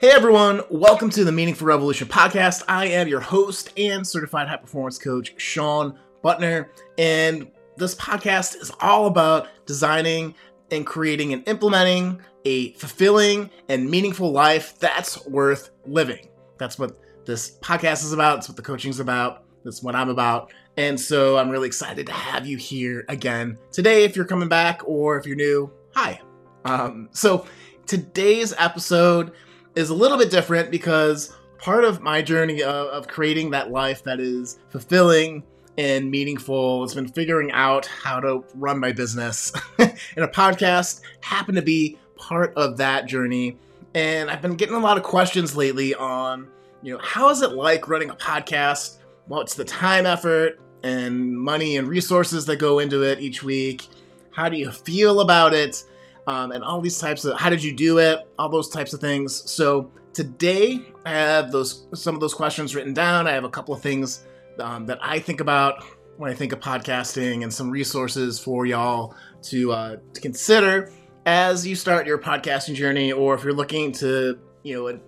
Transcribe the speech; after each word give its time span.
Hey 0.00 0.12
everyone, 0.12 0.62
welcome 0.70 1.10
to 1.10 1.24
the 1.24 1.30
Meaningful 1.30 1.66
Revolution 1.66 2.08
podcast. 2.08 2.62
I 2.66 2.86
am 2.86 3.06
your 3.06 3.20
host 3.20 3.78
and 3.78 4.06
certified 4.06 4.48
high 4.48 4.56
performance 4.56 4.96
coach, 4.96 5.38
Shawn 5.38 5.98
Buttner, 6.24 6.70
and 6.96 7.50
this 7.76 7.94
podcast 7.96 8.56
is 8.56 8.72
all 8.80 9.08
about 9.08 9.48
designing 9.66 10.34
and 10.70 10.86
creating 10.86 11.34
and 11.34 11.46
implementing 11.46 12.18
a 12.46 12.72
fulfilling 12.72 13.50
and 13.68 13.90
meaningful 13.90 14.32
life 14.32 14.78
that's 14.78 15.26
worth 15.26 15.68
living. 15.84 16.30
That's 16.56 16.78
what 16.78 16.98
this 17.26 17.58
podcast 17.58 18.02
is 18.02 18.14
about. 18.14 18.38
It's 18.38 18.48
what 18.48 18.56
the 18.56 18.62
coaching 18.62 18.88
is 18.90 19.00
about. 19.00 19.44
That's 19.64 19.82
what 19.82 19.94
I'm 19.94 20.08
about. 20.08 20.50
And 20.78 20.98
so 20.98 21.36
I'm 21.36 21.50
really 21.50 21.66
excited 21.66 22.06
to 22.06 22.12
have 22.12 22.46
you 22.46 22.56
here 22.56 23.04
again 23.10 23.58
today. 23.70 24.04
If 24.04 24.16
you're 24.16 24.24
coming 24.24 24.48
back 24.48 24.80
or 24.86 25.18
if 25.18 25.26
you're 25.26 25.36
new, 25.36 25.70
hi. 25.94 26.22
Um, 26.64 27.10
so 27.12 27.44
today's 27.84 28.54
episode 28.56 29.32
is 29.80 29.90
a 29.90 29.94
little 29.94 30.18
bit 30.18 30.30
different 30.30 30.70
because 30.70 31.34
part 31.58 31.84
of 31.84 32.00
my 32.00 32.22
journey 32.22 32.62
of, 32.62 32.86
of 32.88 33.08
creating 33.08 33.50
that 33.50 33.70
life 33.70 34.04
that 34.04 34.20
is 34.20 34.58
fulfilling 34.68 35.42
and 35.78 36.10
meaningful 36.10 36.82
has 36.82 36.94
been 36.94 37.08
figuring 37.08 37.50
out 37.52 37.86
how 37.86 38.20
to 38.20 38.44
run 38.54 38.78
my 38.78 38.92
business. 38.92 39.52
and 39.78 39.94
a 40.18 40.28
podcast 40.28 41.00
happened 41.22 41.56
to 41.56 41.62
be 41.62 41.98
part 42.16 42.52
of 42.56 42.76
that 42.76 43.06
journey. 43.06 43.56
And 43.94 44.30
I've 44.30 44.42
been 44.42 44.54
getting 44.54 44.74
a 44.74 44.80
lot 44.80 44.98
of 44.98 45.02
questions 45.02 45.56
lately 45.56 45.94
on, 45.94 46.46
you 46.82 46.92
know, 46.92 47.00
how 47.02 47.30
is 47.30 47.40
it 47.40 47.52
like 47.52 47.88
running 47.88 48.10
a 48.10 48.14
podcast? 48.14 48.98
What's 49.26 49.54
the 49.54 49.64
time 49.64 50.06
effort 50.06 50.60
and 50.82 51.36
money 51.38 51.78
and 51.78 51.88
resources 51.88 52.44
that 52.46 52.56
go 52.56 52.78
into 52.78 53.02
it 53.02 53.20
each 53.20 53.42
week? 53.42 53.88
How 54.30 54.48
do 54.48 54.56
you 54.56 54.70
feel 54.70 55.20
about 55.20 55.54
it? 55.54 55.82
Um, 56.26 56.52
and 56.52 56.62
all 56.62 56.80
these 56.80 56.98
types 56.98 57.24
of 57.24 57.38
how 57.38 57.50
did 57.50 57.62
you 57.62 57.74
do 57.74 57.98
it? 57.98 58.28
All 58.38 58.48
those 58.48 58.68
types 58.68 58.92
of 58.92 59.00
things. 59.00 59.50
So 59.50 59.90
today 60.12 60.80
I 61.04 61.10
have 61.10 61.50
those 61.50 61.86
some 61.94 62.14
of 62.14 62.20
those 62.20 62.34
questions 62.34 62.74
written 62.74 62.94
down. 62.94 63.26
I 63.26 63.32
have 63.32 63.44
a 63.44 63.50
couple 63.50 63.74
of 63.74 63.80
things 63.80 64.26
um, 64.58 64.86
that 64.86 64.98
I 65.02 65.18
think 65.18 65.40
about 65.40 65.84
when 66.16 66.30
I 66.30 66.34
think 66.34 66.52
of 66.52 66.60
podcasting 66.60 67.42
and 67.42 67.52
some 67.52 67.70
resources 67.70 68.38
for 68.38 68.66
y'all 68.66 69.14
to, 69.44 69.72
uh, 69.72 69.96
to 70.12 70.20
consider 70.20 70.92
as 71.24 71.66
you 71.66 71.74
start 71.74 72.06
your 72.06 72.18
podcasting 72.18 72.74
journey, 72.74 73.10
or 73.10 73.34
if 73.34 73.42
you're 73.42 73.54
looking 73.54 73.92
to, 73.92 74.38
you 74.62 74.74
know, 74.76 75.00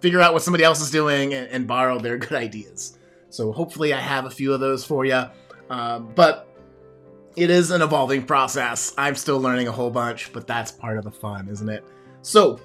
figure 0.00 0.20
out 0.20 0.32
what 0.32 0.42
somebody 0.42 0.62
else 0.62 0.80
is 0.80 0.90
doing 0.90 1.34
and, 1.34 1.48
and 1.48 1.66
borrow 1.66 1.98
their 1.98 2.16
good 2.18 2.34
ideas. 2.34 2.98
So 3.30 3.50
hopefully, 3.52 3.92
I 3.92 4.00
have 4.00 4.26
a 4.26 4.30
few 4.30 4.52
of 4.52 4.60
those 4.60 4.84
for 4.84 5.04
you. 5.04 5.24
Um, 5.70 6.12
but 6.14 6.48
it 7.36 7.50
is 7.50 7.70
an 7.70 7.82
evolving 7.82 8.24
process. 8.24 8.92
I'm 8.98 9.14
still 9.14 9.40
learning 9.40 9.68
a 9.68 9.72
whole 9.72 9.90
bunch, 9.90 10.32
but 10.32 10.46
that's 10.46 10.72
part 10.72 10.98
of 10.98 11.04
the 11.04 11.10
fun, 11.10 11.48
isn't 11.48 11.68
it? 11.68 11.84
So, 12.22 12.60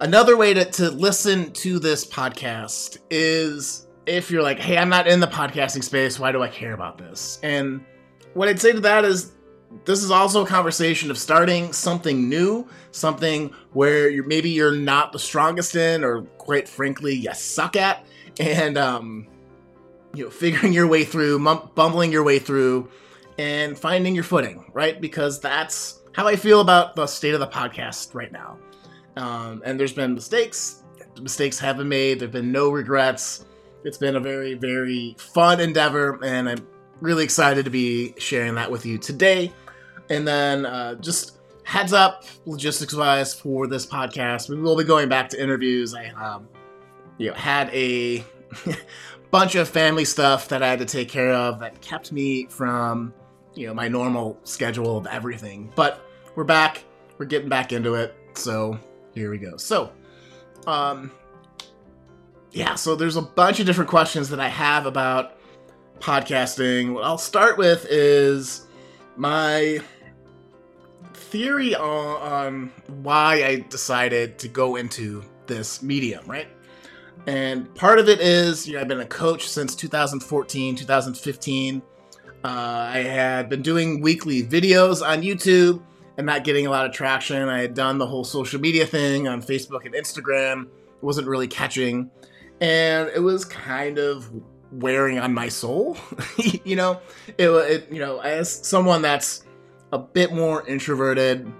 another 0.00 0.36
way 0.36 0.54
to, 0.54 0.64
to 0.64 0.90
listen 0.90 1.52
to 1.52 1.78
this 1.78 2.06
podcast 2.06 2.98
is 3.10 3.86
if 4.06 4.30
you're 4.30 4.42
like, 4.42 4.58
hey, 4.58 4.78
I'm 4.78 4.88
not 4.88 5.06
in 5.06 5.20
the 5.20 5.26
podcasting 5.26 5.82
space, 5.82 6.18
why 6.18 6.32
do 6.32 6.42
I 6.42 6.48
care 6.48 6.74
about 6.74 6.98
this? 6.98 7.38
And 7.42 7.84
what 8.34 8.48
I'd 8.48 8.60
say 8.60 8.72
to 8.72 8.80
that 8.80 9.04
is 9.04 9.32
this 9.84 10.02
is 10.02 10.10
also 10.10 10.44
a 10.44 10.46
conversation 10.46 11.10
of 11.10 11.18
starting 11.18 11.72
something 11.72 12.28
new, 12.28 12.68
something 12.92 13.52
where 13.72 14.08
you're 14.08 14.24
maybe 14.24 14.50
you're 14.50 14.74
not 14.74 15.12
the 15.12 15.18
strongest 15.18 15.74
in, 15.74 16.04
or 16.04 16.22
quite 16.38 16.68
frankly, 16.68 17.14
you 17.14 17.32
suck 17.34 17.76
at, 17.76 18.06
and 18.38 18.78
um, 18.78 19.26
you 20.14 20.24
know, 20.24 20.30
figuring 20.30 20.72
your 20.72 20.86
way 20.86 21.04
through, 21.04 21.38
bumbling 21.74 22.12
your 22.12 22.22
way 22.22 22.38
through, 22.38 22.88
and 23.38 23.78
finding 23.78 24.14
your 24.14 24.24
footing, 24.24 24.70
right? 24.72 25.00
Because 25.00 25.40
that's 25.40 26.00
how 26.12 26.26
I 26.26 26.36
feel 26.36 26.60
about 26.60 26.96
the 26.96 27.06
state 27.06 27.34
of 27.34 27.40
the 27.40 27.46
podcast 27.46 28.14
right 28.14 28.32
now. 28.32 28.58
Um, 29.16 29.62
and 29.64 29.78
there's 29.78 29.92
been 29.92 30.14
mistakes, 30.14 30.82
mistakes 31.20 31.58
have 31.58 31.78
been 31.78 31.88
made. 31.88 32.20
There've 32.20 32.30
been 32.30 32.52
no 32.52 32.70
regrets. 32.70 33.44
It's 33.84 33.98
been 33.98 34.16
a 34.16 34.20
very, 34.20 34.54
very 34.54 35.16
fun 35.18 35.60
endeavor, 35.60 36.18
and 36.24 36.48
I'm 36.48 36.66
really 37.00 37.24
excited 37.24 37.64
to 37.64 37.70
be 37.70 38.14
sharing 38.18 38.54
that 38.56 38.70
with 38.70 38.84
you 38.84 38.98
today. 38.98 39.52
And 40.10 40.26
then 40.26 40.66
uh, 40.66 40.96
just 40.96 41.38
heads 41.62 41.92
up, 41.92 42.24
logistics 42.46 42.94
wise, 42.94 43.34
for 43.34 43.66
this 43.66 43.86
podcast, 43.86 44.48
we 44.48 44.56
will 44.56 44.76
be 44.76 44.84
going 44.84 45.08
back 45.08 45.28
to 45.30 45.42
interviews. 45.42 45.94
I 45.94 46.08
um, 46.10 46.48
you 47.18 47.28
know 47.28 47.34
had 47.34 47.70
a 47.74 48.24
bunch 49.30 49.54
of 49.54 49.68
family 49.68 50.04
stuff 50.04 50.48
that 50.48 50.62
I 50.62 50.68
had 50.68 50.78
to 50.80 50.84
take 50.84 51.08
care 51.08 51.32
of 51.32 51.60
that 51.60 51.80
kept 51.80 52.12
me 52.12 52.46
from 52.46 53.12
you 53.56 53.66
know 53.66 53.74
my 53.74 53.88
normal 53.88 54.38
schedule 54.44 54.96
of 54.96 55.06
everything. 55.06 55.72
But 55.74 56.00
we're 56.36 56.44
back. 56.44 56.84
We're 57.18 57.26
getting 57.26 57.48
back 57.48 57.72
into 57.72 57.94
it. 57.94 58.14
So 58.34 58.78
here 59.14 59.30
we 59.30 59.38
go. 59.38 59.56
So, 59.56 59.92
um, 60.66 61.10
yeah. 62.52 62.74
So 62.74 62.94
there's 62.94 63.16
a 63.16 63.22
bunch 63.22 63.58
of 63.58 63.66
different 63.66 63.90
questions 63.90 64.28
that 64.28 64.38
I 64.38 64.48
have 64.48 64.86
about 64.86 65.38
podcasting. 65.98 66.92
What 66.92 67.04
I'll 67.04 67.18
start 67.18 67.56
with 67.56 67.86
is 67.88 68.66
my 69.16 69.80
theory 71.14 71.74
on, 71.74 72.22
on 72.22 72.72
why 73.02 73.44
I 73.44 73.64
decided 73.70 74.38
to 74.40 74.48
go 74.48 74.76
into 74.76 75.24
this 75.46 75.82
medium, 75.82 76.24
right? 76.26 76.48
And 77.26 77.74
part 77.74 77.98
of 77.98 78.08
it 78.08 78.20
is, 78.20 78.68
you 78.68 78.74
know, 78.74 78.80
I've 78.80 78.88
been 78.88 79.00
a 79.00 79.06
coach 79.06 79.48
since 79.48 79.74
2014, 79.74 80.76
2015. 80.76 81.82
Uh, 82.46 82.90
I 82.92 82.98
had 82.98 83.48
been 83.48 83.60
doing 83.60 84.00
weekly 84.00 84.40
videos 84.44 85.04
on 85.04 85.22
YouTube 85.22 85.82
and 86.16 86.24
not 86.24 86.44
getting 86.44 86.64
a 86.64 86.70
lot 86.70 86.86
of 86.86 86.92
traction. 86.92 87.48
I 87.48 87.60
had 87.60 87.74
done 87.74 87.98
the 87.98 88.06
whole 88.06 88.22
social 88.22 88.60
media 88.60 88.86
thing 88.86 89.26
on 89.26 89.42
Facebook 89.42 89.84
and 89.84 89.92
Instagram. 89.92 90.66
It 90.66 91.02
wasn't 91.02 91.26
really 91.26 91.48
catching. 91.48 92.08
And 92.60 93.10
it 93.12 93.18
was 93.18 93.44
kind 93.44 93.98
of 93.98 94.30
wearing 94.70 95.18
on 95.18 95.34
my 95.34 95.48
soul. 95.48 95.96
you 96.64 96.76
know, 96.76 97.00
it, 97.36 97.48
it, 97.48 97.90
you 97.90 97.98
know, 97.98 98.20
as 98.20 98.48
someone 98.48 99.02
that's 99.02 99.42
a 99.90 99.98
bit 99.98 100.32
more 100.32 100.64
introverted, 100.68 101.52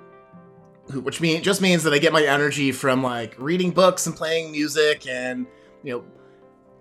which 1.03 1.21
mean 1.21 1.43
just 1.43 1.61
means 1.61 1.83
that 1.83 1.93
I 1.95 1.99
get 1.99 2.13
my 2.13 2.23
energy 2.23 2.71
from 2.71 3.03
like 3.03 3.35
reading 3.39 3.73
books 3.73 4.07
and 4.07 4.15
playing 4.15 4.53
music 4.53 5.09
and 5.09 5.49
you 5.83 5.95
know 5.95 6.05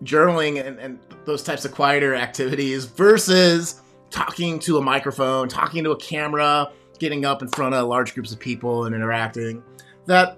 journaling 0.03 0.63
and, 0.63 0.77
and 0.77 0.99
those 1.25 1.41
types 1.41 1.66
of 1.66 1.72
quieter 1.72 2.13
activities 2.13 2.85
versus 2.85 3.81
talking 4.15 4.57
to 4.59 4.77
a 4.77 4.81
microphone, 4.81 5.49
talking 5.49 5.83
to 5.83 5.91
a 5.91 5.97
camera, 5.97 6.71
getting 6.99 7.25
up 7.25 7.41
in 7.41 7.49
front 7.49 7.75
of 7.75 7.85
large 7.87 8.13
groups 8.13 8.31
of 8.31 8.39
people 8.39 8.85
and 8.85 8.95
interacting. 8.95 9.61
That 10.05 10.37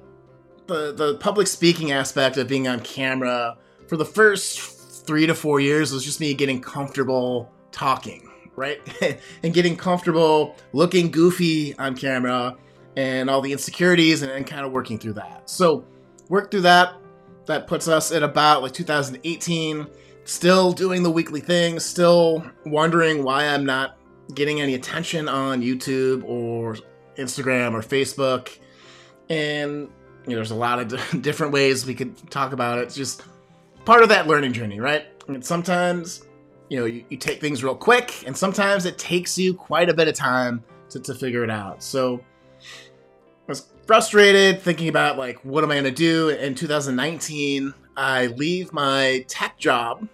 the 0.65 0.93
the 0.93 1.17
public 1.17 1.45
speaking 1.45 1.91
aspect 1.91 2.37
of 2.37 2.47
being 2.47 2.67
on 2.67 2.79
camera 2.79 3.57
for 3.87 3.95
the 3.95 4.05
first 4.05 5.05
three 5.05 5.27
to 5.27 5.35
four 5.35 5.59
years 5.59 5.91
was 5.91 6.03
just 6.03 6.19
me 6.19 6.33
getting 6.33 6.59
comfortable 6.59 7.51
talking, 7.71 8.27
right? 8.55 8.79
and 9.43 9.53
getting 9.53 9.77
comfortable 9.77 10.55
looking 10.73 11.11
goofy 11.11 11.77
on 11.77 11.95
camera 11.95 12.57
and 12.95 13.29
all 13.29 13.41
the 13.41 13.51
insecurities 13.51 14.23
and, 14.23 14.31
and 14.31 14.47
kind 14.47 14.65
of 14.65 14.71
working 14.71 14.97
through 14.97 15.13
that. 15.13 15.47
So, 15.49 15.85
work 16.29 16.49
through 16.49 16.61
that. 16.61 16.95
That 17.45 17.67
puts 17.67 17.87
us 17.87 18.11
at 18.11 18.23
about 18.23 18.63
like 18.63 18.73
2018, 18.73 19.87
still 20.27 20.73
doing 20.73 21.03
the 21.03 21.09
weekly 21.09 21.39
thing, 21.39 21.79
still 21.79 22.45
wondering 22.65 23.23
why 23.23 23.45
I'm 23.45 23.65
not 23.65 23.97
getting 24.35 24.59
any 24.59 24.75
attention 24.75 25.29
on 25.29 25.61
YouTube 25.61 26.23
or 26.25 26.75
Instagram 27.17 27.73
or 27.73 27.81
Facebook. 27.81 28.59
And 29.29 29.89
you 30.25 30.31
know, 30.31 30.35
there's 30.35 30.51
a 30.51 30.55
lot 30.55 30.79
of 30.79 31.21
different 31.21 31.53
ways 31.53 31.85
we 31.85 31.95
could 31.95 32.29
talk 32.29 32.51
about 32.51 32.77
it. 32.79 32.81
It's 32.83 32.95
just 32.95 33.23
part 33.85 34.03
of 34.03 34.09
that 34.09 34.27
learning 34.27 34.51
journey, 34.51 34.81
right? 34.81 35.05
And 35.29 35.43
sometimes, 35.43 36.27
you 36.69 36.77
know, 36.77 36.85
you, 36.85 37.05
you, 37.07 37.15
take 37.15 37.39
things 37.39 37.63
real 37.63 37.75
quick, 37.75 38.27
and 38.27 38.35
sometimes 38.35 38.85
it 38.85 38.97
takes 38.97 39.37
you 39.37 39.53
quite 39.53 39.89
a 39.89 39.93
bit 39.93 40.09
of 40.09 40.13
time 40.13 40.61
to, 40.89 40.99
to 40.99 41.15
figure 41.15 41.45
it 41.45 41.49
out. 41.49 41.81
So 41.81 42.19
I 42.59 42.63
was 43.47 43.71
frustrated 43.85 44.61
thinking 44.61 44.89
about, 44.89 45.17
like, 45.17 45.43
what 45.45 45.63
am 45.63 45.71
I 45.71 45.75
going 45.75 45.85
to 45.85 45.91
do? 45.91 46.29
In 46.29 46.53
2019, 46.53 47.73
I 47.95 48.27
leave 48.27 48.73
my 48.73 49.25
tech 49.29 49.57
job. 49.57 50.07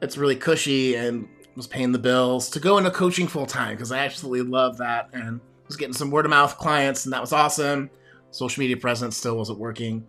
It's 0.00 0.16
really 0.16 0.36
cushy 0.36 0.94
and 0.94 1.28
was 1.56 1.66
paying 1.66 1.92
the 1.92 1.98
bills 1.98 2.50
to 2.50 2.60
go 2.60 2.78
into 2.78 2.90
coaching 2.90 3.26
full 3.26 3.46
time 3.46 3.74
because 3.74 3.90
I 3.90 3.98
absolutely 3.98 4.42
love 4.42 4.78
that 4.78 5.10
and 5.12 5.40
was 5.66 5.76
getting 5.76 5.92
some 5.92 6.10
word 6.10 6.24
of 6.24 6.30
mouth 6.30 6.56
clients, 6.56 7.04
and 7.04 7.12
that 7.12 7.20
was 7.20 7.32
awesome. 7.32 7.90
Social 8.30 8.60
media 8.60 8.76
presence 8.76 9.16
still 9.16 9.36
wasn't 9.36 9.58
working. 9.58 10.06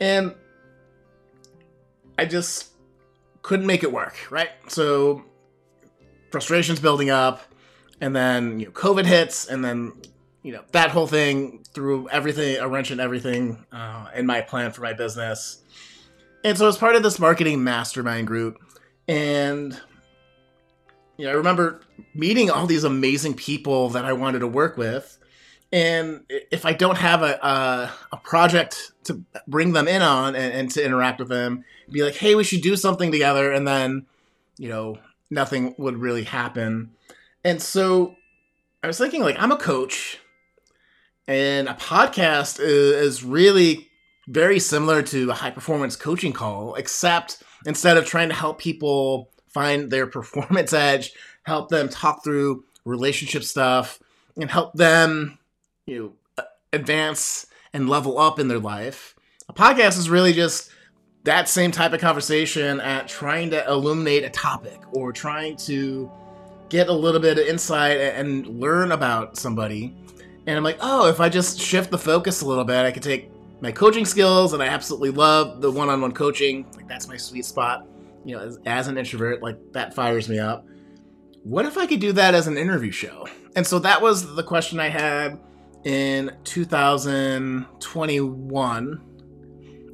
And 0.00 0.34
I 2.18 2.24
just 2.24 2.72
couldn't 3.42 3.66
make 3.66 3.82
it 3.82 3.92
work, 3.92 4.30
right? 4.30 4.50
So 4.68 5.24
frustrations 6.30 6.80
building 6.80 7.10
up, 7.10 7.42
and 8.00 8.14
then 8.14 8.60
you 8.60 8.66
know, 8.66 8.72
COVID 8.72 9.04
hits, 9.04 9.48
and 9.48 9.64
then 9.64 9.92
you 10.42 10.52
know 10.52 10.62
that 10.72 10.90
whole 10.90 11.06
thing 11.06 11.64
threw 11.72 12.08
everything 12.08 12.58
a 12.58 12.68
wrench 12.68 12.90
in 12.90 13.00
everything 13.00 13.64
uh, 13.72 14.06
in 14.14 14.26
my 14.26 14.40
plan 14.40 14.72
for 14.72 14.82
my 14.82 14.92
business. 14.92 15.62
And 16.44 16.58
so, 16.58 16.66
as 16.68 16.76
part 16.76 16.96
of 16.96 17.02
this 17.02 17.18
marketing 17.18 17.62
mastermind 17.62 18.26
group, 18.26 18.58
and 19.12 19.80
you 21.18 21.26
know, 21.26 21.32
I 21.32 21.34
remember 21.34 21.82
meeting 22.14 22.50
all 22.50 22.66
these 22.66 22.84
amazing 22.84 23.34
people 23.34 23.90
that 23.90 24.04
I 24.04 24.12
wanted 24.12 24.40
to 24.40 24.46
work 24.46 24.76
with, 24.76 25.18
And 25.72 26.24
if 26.28 26.66
I 26.66 26.74
don't 26.74 26.98
have 26.98 27.22
a, 27.22 27.38
a, 27.42 27.92
a 28.12 28.16
project 28.18 28.92
to 29.04 29.22
bring 29.48 29.72
them 29.72 29.88
in 29.88 30.02
on 30.02 30.36
and, 30.36 30.52
and 30.52 30.70
to 30.72 30.84
interact 30.84 31.18
with 31.18 31.28
them, 31.28 31.64
be 31.90 32.02
like, 32.02 32.14
hey, 32.14 32.34
we 32.34 32.44
should 32.44 32.60
do 32.60 32.76
something 32.76 33.10
together. 33.10 33.52
And 33.52 33.66
then, 33.66 34.04
you 34.58 34.68
know, 34.68 34.98
nothing 35.30 35.74
would 35.78 35.96
really 35.96 36.24
happen. 36.24 36.90
And 37.42 37.60
so 37.60 38.16
I 38.82 38.86
was 38.86 38.98
thinking, 38.98 39.22
like, 39.22 39.36
I'm 39.38 39.50
a 39.50 39.56
coach, 39.56 40.18
and 41.26 41.68
a 41.68 41.74
podcast 41.74 42.60
is, 42.60 43.16
is 43.16 43.24
really 43.24 43.88
very 44.28 44.58
similar 44.58 45.02
to 45.02 45.30
a 45.30 45.34
high 45.34 45.50
performance 45.50 45.96
coaching 45.96 46.32
call, 46.32 46.74
except 46.74 47.42
instead 47.66 47.96
of 47.96 48.06
trying 48.06 48.28
to 48.28 48.34
help 48.34 48.58
people 48.58 49.30
find 49.48 49.90
their 49.90 50.06
performance 50.18 50.72
edge, 50.72 51.12
help 51.44 51.68
them 51.68 51.88
talk 51.88 52.24
through 52.24 52.64
relationship 52.84 53.44
stuff, 53.44 53.98
and 54.36 54.50
help 54.50 54.72
them, 54.74 55.38
you 55.86 55.98
know, 56.38 56.44
advance 56.72 57.46
and 57.72 57.88
level 57.88 58.18
up 58.18 58.38
in 58.38 58.48
their 58.48 58.58
life. 58.58 59.14
A 59.48 59.52
podcast 59.52 59.98
is 59.98 60.08
really 60.08 60.32
just 60.32 60.70
that 61.24 61.48
same 61.48 61.70
type 61.70 61.92
of 61.92 62.00
conversation 62.00 62.80
at 62.80 63.06
trying 63.08 63.50
to 63.50 63.68
illuminate 63.68 64.24
a 64.24 64.30
topic 64.30 64.80
or 64.92 65.12
trying 65.12 65.56
to 65.56 66.10
get 66.68 66.88
a 66.88 66.92
little 66.92 67.20
bit 67.20 67.38
of 67.38 67.46
insight 67.46 67.98
and 67.98 68.46
learn 68.46 68.92
about 68.92 69.36
somebody. 69.36 69.94
And 70.46 70.56
I'm 70.56 70.64
like, 70.64 70.78
oh, 70.80 71.08
if 71.08 71.20
I 71.20 71.28
just 71.28 71.60
shift 71.60 71.90
the 71.90 71.98
focus 71.98 72.40
a 72.40 72.46
little 72.46 72.64
bit, 72.64 72.84
I 72.84 72.90
could 72.90 73.02
take 73.02 73.30
my 73.62 73.72
coaching 73.72 74.04
skills, 74.04 74.52
and 74.52 74.62
I 74.62 74.66
absolutely 74.66 75.08
love 75.10 75.62
the 75.62 75.70
one-on-one 75.70 76.12
coaching. 76.12 76.66
Like 76.74 76.86
that's 76.88 77.08
my 77.08 77.16
sweet 77.16 77.46
spot. 77.46 77.86
You 78.24 78.36
know, 78.36 78.42
as, 78.42 78.58
as 78.66 78.88
an 78.88 78.98
introvert, 78.98 79.42
like 79.42 79.56
that 79.72 79.94
fires 79.94 80.28
me 80.28 80.38
up. 80.38 80.66
What 81.44 81.64
if 81.64 81.78
I 81.78 81.86
could 81.86 82.00
do 82.00 82.12
that 82.12 82.34
as 82.34 82.46
an 82.46 82.58
interview 82.58 82.90
show? 82.90 83.26
And 83.56 83.66
so 83.66 83.78
that 83.80 84.00
was 84.02 84.34
the 84.34 84.42
question 84.42 84.80
I 84.80 84.88
had 84.88 85.38
in 85.84 86.34
2021 86.44 89.00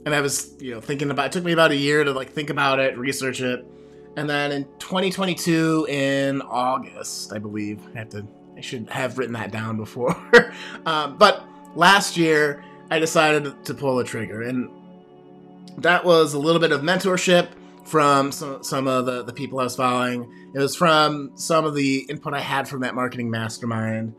and 0.06 0.14
I 0.14 0.20
was, 0.20 0.54
you 0.60 0.74
know, 0.74 0.80
thinking 0.80 1.10
about. 1.10 1.26
It 1.26 1.32
took 1.32 1.44
me 1.44 1.52
about 1.52 1.70
a 1.70 1.76
year 1.76 2.04
to 2.04 2.12
like 2.12 2.30
think 2.30 2.50
about 2.50 2.80
it, 2.80 2.96
research 2.96 3.40
it, 3.40 3.64
and 4.16 4.28
then 4.28 4.52
in 4.52 4.64
2022, 4.78 5.86
in 5.88 6.42
August, 6.42 7.32
I 7.32 7.38
believe, 7.38 7.80
I 7.94 7.98
have 7.98 8.08
to, 8.10 8.26
I 8.56 8.60
should 8.60 8.88
have 8.88 9.18
written 9.18 9.34
that 9.34 9.52
down 9.52 9.76
before. 9.76 10.16
um, 10.86 11.18
but 11.18 11.44
last 11.74 12.16
year, 12.16 12.64
I 12.90 12.98
decided 12.98 13.64
to 13.64 13.74
pull 13.74 13.96
the 13.96 14.04
trigger, 14.04 14.42
and 14.42 14.70
that 15.78 16.04
was 16.04 16.34
a 16.34 16.38
little 16.38 16.60
bit 16.60 16.72
of 16.72 16.82
mentorship 16.82 17.48
from 17.84 18.32
some, 18.32 18.62
some 18.62 18.86
of 18.86 19.06
the, 19.06 19.22
the 19.22 19.32
people 19.32 19.60
I 19.60 19.64
was 19.64 19.76
following. 19.76 20.30
It 20.54 20.58
was 20.58 20.76
from 20.76 21.32
some 21.36 21.64
of 21.64 21.74
the 21.74 22.06
input 22.08 22.34
I 22.34 22.40
had 22.40 22.68
from 22.68 22.80
that 22.80 22.94
marketing 22.94 23.30
mastermind. 23.30 24.14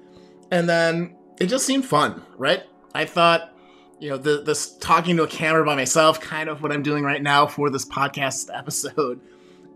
And 0.52 0.68
then 0.68 1.16
it 1.40 1.48
just 1.48 1.66
seemed 1.66 1.86
fun, 1.86 2.24
right? 2.38 2.64
I 2.96 3.06
thought 3.06 3.54
you 4.00 4.10
know, 4.10 4.18
the, 4.18 4.42
this 4.42 4.78
talking 4.78 5.18
to 5.18 5.24
a 5.24 5.28
camera 5.28 5.66
by 5.66 5.76
myself, 5.76 6.22
kind 6.22 6.50
of 6.50 6.64
what 6.64 6.72
I'm 6.72 6.84
doing 6.84 7.04
right 7.04 7.22
now 7.22 7.46
for 7.46 7.70
this 7.70 7.86
podcast 7.86 8.50
episode, 8.58 9.20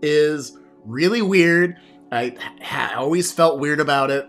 is 0.02 0.58
really 0.86 1.22
weird. 1.22 1.78
I 2.12 2.36
ha- 2.62 2.96
always 2.98 3.32
felt 3.32 3.60
weird 3.60 3.80
about 3.80 4.12
it. 4.12 4.28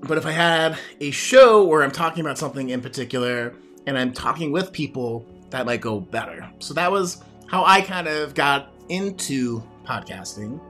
But 0.00 0.18
if 0.18 0.26
I 0.26 0.32
had 0.32 0.78
a 1.00 1.10
show 1.10 1.64
where 1.64 1.82
I'm 1.82 1.90
talking 1.90 2.20
about 2.22 2.38
something 2.38 2.68
in 2.68 2.82
particular 2.82 3.54
and 3.86 3.98
I'm 3.98 4.12
talking 4.12 4.52
with 4.52 4.72
people, 4.72 5.26
that 5.50 5.66
might 5.66 5.80
go 5.80 6.00
better. 6.00 6.50
So 6.58 6.74
that 6.74 6.90
was 6.90 7.22
how 7.46 7.64
I 7.64 7.80
kind 7.80 8.08
of 8.08 8.34
got 8.34 8.72
into 8.88 9.62
podcasting. 9.84 10.60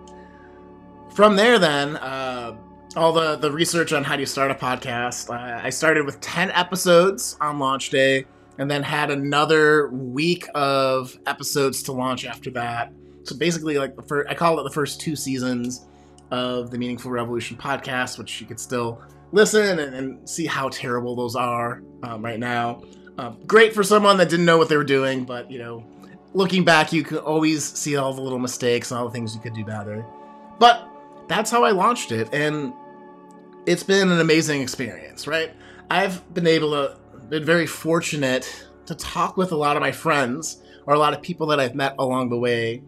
From 1.12 1.36
there, 1.36 1.58
then, 1.58 1.96
uh, 1.96 2.56
all 2.96 3.12
the, 3.12 3.36
the 3.36 3.50
research 3.50 3.92
on 3.92 4.04
how 4.04 4.14
do 4.16 4.20
you 4.20 4.26
start 4.26 4.50
a 4.50 4.54
podcast. 4.54 5.30
Uh, 5.30 5.60
I 5.62 5.70
started 5.70 6.04
with 6.04 6.20
10 6.20 6.50
episodes 6.52 7.36
on 7.40 7.58
launch 7.58 7.90
day 7.90 8.24
and 8.58 8.70
then 8.70 8.82
had 8.82 9.10
another 9.10 9.88
week 9.88 10.46
of 10.54 11.18
episodes 11.26 11.82
to 11.84 11.92
launch 11.92 12.24
after 12.24 12.50
that. 12.52 12.92
So 13.24 13.36
basically, 13.36 13.78
like 13.78 13.96
the 13.96 14.02
first, 14.02 14.30
I 14.30 14.34
call 14.34 14.60
it 14.60 14.64
the 14.64 14.70
first 14.70 15.00
two 15.00 15.16
seasons 15.16 15.86
of 16.30 16.70
the 16.70 16.78
Meaningful 16.78 17.10
Revolution 17.10 17.56
podcast, 17.56 18.18
which 18.18 18.40
you 18.40 18.46
could 18.46 18.60
still 18.60 19.00
listen 19.32 19.78
and, 19.78 19.94
and 19.94 20.28
see 20.28 20.46
how 20.46 20.68
terrible 20.68 21.16
those 21.16 21.34
are 21.34 21.82
um, 22.02 22.24
right 22.24 22.38
now. 22.38 22.82
Um, 23.16 23.38
great 23.46 23.74
for 23.74 23.82
someone 23.82 24.16
that 24.18 24.28
didn't 24.28 24.46
know 24.46 24.58
what 24.58 24.68
they 24.68 24.76
were 24.76 24.84
doing, 24.84 25.24
but 25.24 25.50
you 25.50 25.58
know, 25.58 25.84
looking 26.32 26.64
back, 26.64 26.92
you 26.92 27.04
can 27.04 27.18
always 27.18 27.64
see 27.64 27.96
all 27.96 28.12
the 28.12 28.22
little 28.22 28.38
mistakes 28.38 28.90
and 28.90 28.98
all 28.98 29.06
the 29.06 29.12
things 29.12 29.34
you 29.34 29.40
could 29.40 29.54
do 29.54 29.64
better. 29.64 30.04
But 30.58 30.88
that's 31.28 31.50
how 31.50 31.64
I 31.64 31.70
launched 31.70 32.12
it, 32.12 32.28
and 32.32 32.72
it's 33.66 33.82
been 33.82 34.10
an 34.10 34.20
amazing 34.20 34.60
experience, 34.60 35.26
right? 35.26 35.52
I've 35.90 36.34
been 36.34 36.46
able 36.46 36.72
to 36.72 36.98
been 37.28 37.44
very 37.44 37.66
fortunate 37.66 38.66
to 38.86 38.94
talk 38.94 39.36
with 39.36 39.52
a 39.52 39.56
lot 39.56 39.76
of 39.76 39.80
my 39.80 39.92
friends 39.92 40.62
or 40.86 40.94
a 40.94 40.98
lot 40.98 41.14
of 41.14 41.22
people 41.22 41.46
that 41.46 41.58
I've 41.58 41.74
met 41.74 41.94
along 41.98 42.28
the 42.28 42.36
way 42.36 42.82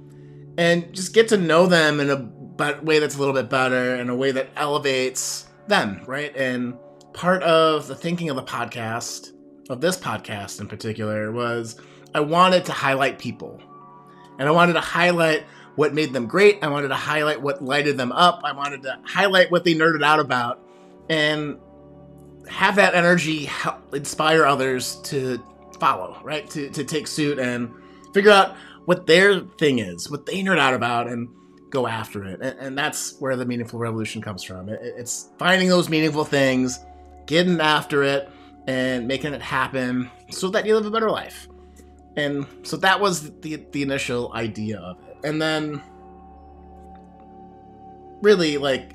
and 0.58 0.92
just 0.94 1.14
get 1.14 1.28
to 1.28 1.36
know 1.36 1.66
them 1.66 2.00
in 2.00 2.10
a 2.10 2.80
way 2.82 2.98
that's 2.98 3.16
a 3.16 3.18
little 3.18 3.34
bit 3.34 3.48
better, 3.48 3.96
in 3.96 4.08
a 4.08 4.16
way 4.16 4.30
that 4.32 4.48
elevates 4.56 5.46
them, 5.68 6.02
right? 6.06 6.34
And 6.36 6.74
part 7.12 7.42
of 7.42 7.86
the 7.86 7.94
thinking 7.94 8.30
of 8.30 8.36
the 8.36 8.42
podcast, 8.42 9.32
of 9.68 9.80
this 9.80 9.96
podcast 9.96 10.60
in 10.60 10.68
particular, 10.68 11.32
was 11.32 11.76
I 12.14 12.20
wanted 12.20 12.64
to 12.66 12.72
highlight 12.72 13.18
people. 13.18 13.60
And 14.38 14.48
I 14.48 14.52
wanted 14.52 14.74
to 14.74 14.80
highlight 14.80 15.44
what 15.76 15.94
made 15.94 16.12
them 16.12 16.26
great. 16.26 16.58
I 16.62 16.68
wanted 16.68 16.88
to 16.88 16.94
highlight 16.94 17.40
what 17.40 17.62
lighted 17.62 17.96
them 17.96 18.12
up. 18.12 18.42
I 18.44 18.52
wanted 18.52 18.82
to 18.82 18.98
highlight 19.04 19.50
what 19.50 19.64
they 19.64 19.74
nerded 19.74 20.04
out 20.04 20.20
about. 20.20 20.62
And 21.08 21.58
have 22.48 22.76
that 22.76 22.94
energy 22.94 23.44
help 23.44 23.94
inspire 23.94 24.44
others 24.44 24.96
to 25.04 25.42
follow, 25.78 26.18
right? 26.22 26.48
To, 26.50 26.70
to 26.70 26.84
take 26.84 27.06
suit 27.06 27.38
and 27.38 27.72
figure 28.14 28.30
out 28.30 28.56
what 28.84 29.06
their 29.06 29.40
thing 29.40 29.80
is, 29.80 30.10
what 30.10 30.26
they 30.26 30.42
nerd 30.42 30.58
out 30.58 30.74
about, 30.74 31.08
and 31.08 31.28
go 31.70 31.86
after 31.86 32.24
it. 32.24 32.40
And, 32.40 32.58
and 32.58 32.78
that's 32.78 33.18
where 33.20 33.36
the 33.36 33.44
meaningful 33.44 33.78
revolution 33.78 34.22
comes 34.22 34.42
from. 34.42 34.68
It, 34.68 34.80
it's 34.82 35.30
finding 35.38 35.68
those 35.68 35.88
meaningful 35.88 36.24
things, 36.24 36.78
getting 37.26 37.60
after 37.60 38.02
it, 38.02 38.30
and 38.66 39.06
making 39.06 39.32
it 39.32 39.42
happen 39.42 40.10
so 40.30 40.48
that 40.50 40.66
you 40.66 40.74
live 40.74 40.86
a 40.86 40.90
better 40.90 41.10
life. 41.10 41.48
And 42.16 42.46
so 42.62 42.76
that 42.78 42.98
was 43.00 43.30
the 43.40 43.56
the 43.72 43.82
initial 43.82 44.32
idea 44.32 44.78
of 44.78 44.98
it. 45.08 45.16
And 45.24 45.40
then 45.40 45.82
really 48.22 48.56
like 48.56 48.94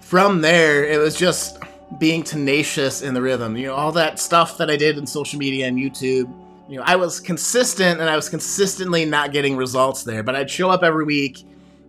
from 0.00 0.42
there 0.42 0.84
it 0.84 0.98
was 0.98 1.16
just 1.16 1.58
being 1.98 2.22
tenacious 2.22 3.02
in 3.02 3.14
the 3.14 3.22
rhythm. 3.22 3.56
You 3.56 3.68
know, 3.68 3.74
all 3.74 3.92
that 3.92 4.18
stuff 4.18 4.58
that 4.58 4.70
I 4.70 4.76
did 4.76 4.98
in 4.98 5.06
social 5.06 5.38
media 5.38 5.66
and 5.66 5.78
YouTube. 5.78 6.32
You 6.68 6.78
know, 6.78 6.84
I 6.86 6.96
was 6.96 7.20
consistent 7.20 8.00
and 8.00 8.08
I 8.08 8.16
was 8.16 8.28
consistently 8.28 9.04
not 9.04 9.32
getting 9.32 9.56
results 9.56 10.02
there, 10.02 10.22
but 10.22 10.34
I'd 10.34 10.50
show 10.50 10.70
up 10.70 10.82
every 10.82 11.04
week 11.04 11.44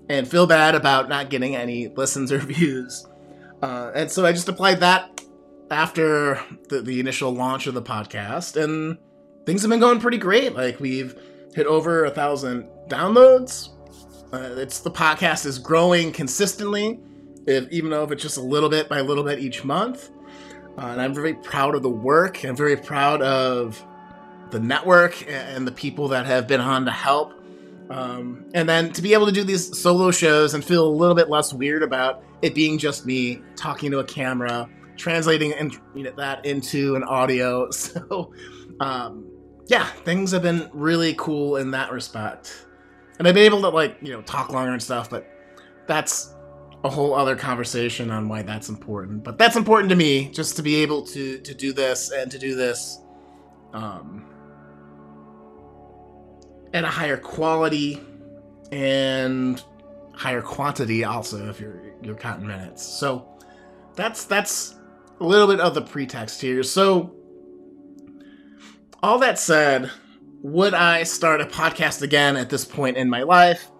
and 0.09 0.27
feel 0.27 0.45
bad 0.45 0.75
about 0.75 1.09
not 1.09 1.29
getting 1.29 1.55
any 1.55 1.87
listens 1.87 2.31
or 2.31 2.39
views. 2.39 3.07
Uh, 3.61 3.91
and 3.95 4.11
so 4.11 4.25
I 4.25 4.31
just 4.31 4.49
applied 4.49 4.81
that 4.81 5.14
after 5.71 6.39
the, 6.69 6.81
the 6.81 6.99
initial 6.99 7.31
launch 7.31 7.67
of 7.67 7.73
the 7.73 7.81
podcast, 7.81 8.61
and 8.61 8.97
things 9.45 9.61
have 9.61 9.69
been 9.69 9.79
going 9.79 9.99
pretty 9.99 10.17
great. 10.17 10.53
Like 10.53 10.79
we've 10.79 11.15
hit 11.53 11.67
over 11.67 12.05
a 12.05 12.11
thousand 12.11 12.69
downloads. 12.87 13.69
Uh, 14.33 14.55
it's 14.57 14.79
the 14.79 14.91
podcast 14.91 15.45
is 15.45 15.59
growing 15.59 16.11
consistently 16.11 16.99
if, 17.47 17.69
even 17.71 17.89
though 17.89 18.03
if 18.03 18.11
it's 18.11 18.21
just 18.21 18.37
a 18.37 18.41
little 18.41 18.69
bit 18.69 18.89
by 18.89 19.01
little 19.01 19.23
bit 19.23 19.39
each 19.39 19.63
month. 19.63 20.09
Uh, 20.77 20.87
and 20.87 21.01
I'm 21.01 21.13
very 21.13 21.33
proud 21.33 21.75
of 21.75 21.83
the 21.83 21.89
work. 21.89 22.43
I'm 22.43 22.55
very 22.55 22.75
proud 22.75 23.21
of 23.21 23.81
the 24.51 24.59
network 24.59 25.29
and 25.29 25.65
the 25.65 25.71
people 25.71 26.09
that 26.09 26.25
have 26.25 26.47
been 26.47 26.59
on 26.59 26.85
to 26.85 26.91
help. 26.91 27.33
Um, 27.89 28.45
and 28.53 28.67
then 28.67 28.91
to 28.93 29.01
be 29.01 29.13
able 29.13 29.27
to 29.27 29.31
do 29.31 29.43
these 29.43 29.79
solo 29.79 30.11
shows 30.11 30.53
and 30.53 30.63
feel 30.65 30.87
a 30.87 30.89
little 30.89 31.15
bit 31.15 31.29
less 31.29 31.53
weird 31.53 31.83
about 31.83 32.23
it 32.41 32.55
being 32.55 32.77
just 32.77 33.05
me 33.05 33.41
talking 33.55 33.91
to 33.91 33.99
a 33.99 34.03
camera, 34.03 34.67
translating 34.97 35.53
and 35.53 35.77
you 35.93 36.03
know, 36.03 36.13
that 36.17 36.45
into 36.45 36.95
an 36.95 37.03
audio. 37.03 37.69
So, 37.71 38.33
um, 38.79 39.29
yeah, 39.67 39.85
things 39.85 40.31
have 40.31 40.41
been 40.41 40.69
really 40.73 41.15
cool 41.17 41.57
in 41.57 41.71
that 41.71 41.91
respect. 41.91 42.65
And 43.17 43.27
I've 43.27 43.33
been 43.33 43.45
able 43.45 43.61
to 43.61 43.69
like 43.69 43.97
you 44.01 44.11
know 44.11 44.21
talk 44.21 44.51
longer 44.51 44.71
and 44.71 44.81
stuff, 44.81 45.09
but 45.09 45.27
that's 45.87 46.33
a 46.83 46.89
whole 46.89 47.15
other 47.15 47.35
conversation 47.35 48.11
on 48.11 48.27
why 48.29 48.41
that's 48.43 48.69
important. 48.69 49.23
But 49.23 49.37
that's 49.37 49.55
important 49.55 49.89
to 49.89 49.95
me, 49.95 50.29
just 50.29 50.55
to 50.57 50.61
be 50.61 50.75
able 50.77 51.03
to 51.07 51.39
to 51.39 51.53
do 51.53 51.73
this 51.73 52.11
and 52.11 52.29
to 52.31 52.37
do 52.37 52.55
this 52.55 52.99
um, 53.73 54.25
at 56.73 56.83
a 56.83 56.87
higher 56.87 57.17
quality 57.17 58.01
and 58.71 59.63
higher 60.13 60.41
quantity 60.41 61.03
also 61.03 61.49
if 61.49 61.59
you're 61.59 61.81
you're 62.01 62.15
counting 62.15 62.47
minutes. 62.47 62.83
So 62.83 63.27
that's 63.95 64.25
that's 64.25 64.74
a 65.19 65.23
little 65.23 65.47
bit 65.47 65.59
of 65.59 65.73
the 65.73 65.81
pretext 65.81 66.41
here. 66.41 66.63
So 66.63 67.15
all 69.01 69.19
that 69.19 69.39
said, 69.39 69.91
would 70.41 70.73
I 70.73 71.03
start 71.03 71.41
a 71.41 71.45
podcast 71.45 72.01
again 72.01 72.37
at 72.37 72.49
this 72.49 72.65
point 72.65 72.97
in 72.97 73.09
my 73.09 73.23
life? 73.23 73.71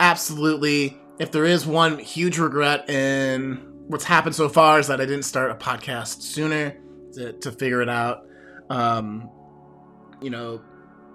Absolutely 0.00 0.98
if 1.18 1.30
there 1.30 1.44
is 1.44 1.64
one 1.64 1.98
huge 1.98 2.38
regret 2.38 2.90
in 2.90 3.60
what's 3.86 4.04
happened 4.04 4.34
so 4.34 4.48
far 4.48 4.80
is 4.80 4.88
that 4.88 5.00
I 5.00 5.04
didn't 5.04 5.24
start 5.24 5.50
a 5.50 5.54
podcast 5.54 6.22
sooner 6.22 6.76
to, 7.12 7.32
to 7.34 7.52
figure 7.52 7.82
it 7.82 7.88
out. 7.88 8.26
Um, 8.70 9.30
you 10.20 10.30
know, 10.30 10.62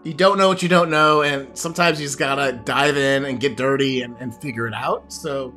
you 0.03 0.13
don't 0.13 0.38
know 0.38 0.48
what 0.48 0.62
you 0.63 0.69
don't 0.69 0.89
know, 0.89 1.24
and 1.24 1.57
sometimes 1.57 2.00
you 2.00 2.05
just 2.05 2.19
gotta 2.19 2.53
dive 2.63 2.96
in 2.96 3.25
and 3.25 3.39
get 3.39 3.57
dirty 3.57 4.01
and, 4.01 4.15
and 4.19 4.34
figure 4.36 4.67
it 4.67 4.74
out. 4.74 5.12
So 5.12 5.53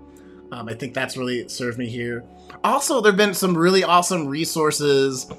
um, 0.50 0.68
I 0.68 0.74
think 0.74 0.94
that's 0.94 1.16
really 1.16 1.48
served 1.48 1.78
me 1.78 1.88
here. 1.88 2.24
Also, 2.62 3.00
there 3.00 3.12
have 3.12 3.16
been 3.16 3.34
some 3.34 3.56
really 3.56 3.84
awesome 3.84 4.26
resources 4.26 5.30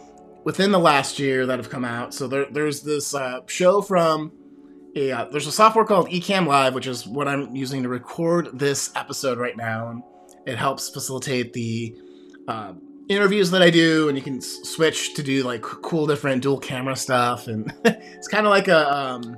within 0.43 0.71
the 0.71 0.79
last 0.79 1.19
year 1.19 1.45
that 1.45 1.59
have 1.59 1.69
come 1.69 1.85
out. 1.85 2.13
So 2.13 2.27
there, 2.27 2.45
there's 2.49 2.81
this 2.81 3.13
uh, 3.13 3.41
show 3.45 3.81
from 3.81 4.31
a 4.95 5.11
uh, 5.11 5.25
there's 5.25 5.47
a 5.47 5.51
software 5.51 5.85
called 5.85 6.09
Ecamm 6.09 6.47
Live, 6.47 6.73
which 6.73 6.87
is 6.87 7.07
what 7.07 7.27
I'm 7.27 7.55
using 7.55 7.83
to 7.83 7.89
record 7.89 8.57
this 8.57 8.91
episode 8.95 9.37
right 9.37 9.55
now. 9.55 9.89
And 9.89 10.03
it 10.45 10.57
helps 10.57 10.89
facilitate 10.89 11.53
the 11.53 11.95
uh, 12.47 12.73
interviews 13.07 13.51
that 13.51 13.61
I 13.61 13.69
do, 13.69 14.09
and 14.09 14.17
you 14.17 14.23
can 14.23 14.37
s- 14.37 14.59
switch 14.63 15.13
to 15.13 15.23
do 15.23 15.43
like 15.43 15.61
cool 15.61 16.07
different 16.07 16.41
dual 16.41 16.59
camera 16.59 16.95
stuff, 16.95 17.47
and 17.47 17.71
it's 17.85 18.27
kind 18.27 18.47
of 18.47 18.49
like 18.49 18.67
a 18.67 18.91
um, 18.91 19.37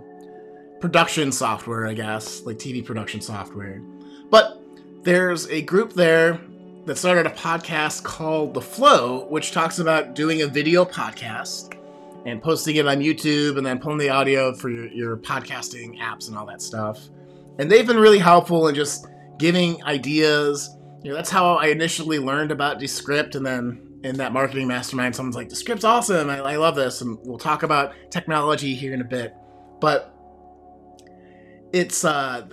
production 0.79 1.31
software, 1.31 1.85
I 1.85 1.93
guess, 1.93 2.41
like 2.43 2.57
TV 2.57 2.83
production 2.83 3.19
software. 3.19 3.81
But 4.29 4.61
there's 5.03 5.49
a 5.49 5.61
group 5.61 5.93
there 5.93 6.39
that 6.85 6.97
started 6.97 7.25
a 7.25 7.29
podcast 7.29 8.03
called 8.03 8.53
The 8.53 8.61
Flow, 8.61 9.25
which 9.29 9.51
talks 9.51 9.79
about 9.79 10.15
doing 10.15 10.41
a 10.41 10.47
video 10.47 10.83
podcast 10.83 11.77
and 12.25 12.41
posting 12.41 12.75
it 12.75 12.87
on 12.87 12.99
YouTube 12.99 13.57
and 13.57 13.65
then 13.65 13.79
pulling 13.79 13.97
the 13.97 14.09
audio 14.09 14.53
for 14.53 14.69
your, 14.69 14.87
your 14.87 15.17
podcasting 15.17 15.99
apps 15.99 16.27
and 16.27 16.37
all 16.37 16.45
that 16.45 16.61
stuff. 16.61 17.09
And 17.59 17.71
they've 17.71 17.87
been 17.87 17.97
really 17.97 18.19
helpful 18.19 18.67
in 18.67 18.75
just 18.75 19.07
giving 19.37 19.83
ideas. 19.83 20.75
You 21.03 21.11
know, 21.11 21.15
that's 21.15 21.29
how 21.29 21.55
I 21.55 21.67
initially 21.67 22.19
learned 22.19 22.51
about 22.51 22.79
Descript, 22.79 23.35
and 23.35 23.45
then 23.45 23.99
in 24.03 24.17
that 24.17 24.33
marketing 24.33 24.67
mastermind, 24.67 25.15
someone's 25.15 25.35
like, 25.35 25.49
"Descript's 25.49 25.83
awesome! 25.83 26.29
I, 26.29 26.39
I 26.39 26.55
love 26.55 26.75
this," 26.75 27.01
and 27.01 27.17
we'll 27.23 27.37
talk 27.37 27.63
about 27.63 27.93
technology 28.09 28.73
here 28.73 28.93
in 28.93 29.01
a 29.01 29.05
bit. 29.05 29.33
But 29.79 30.13
it's 31.73 32.05
uh, 32.05 32.47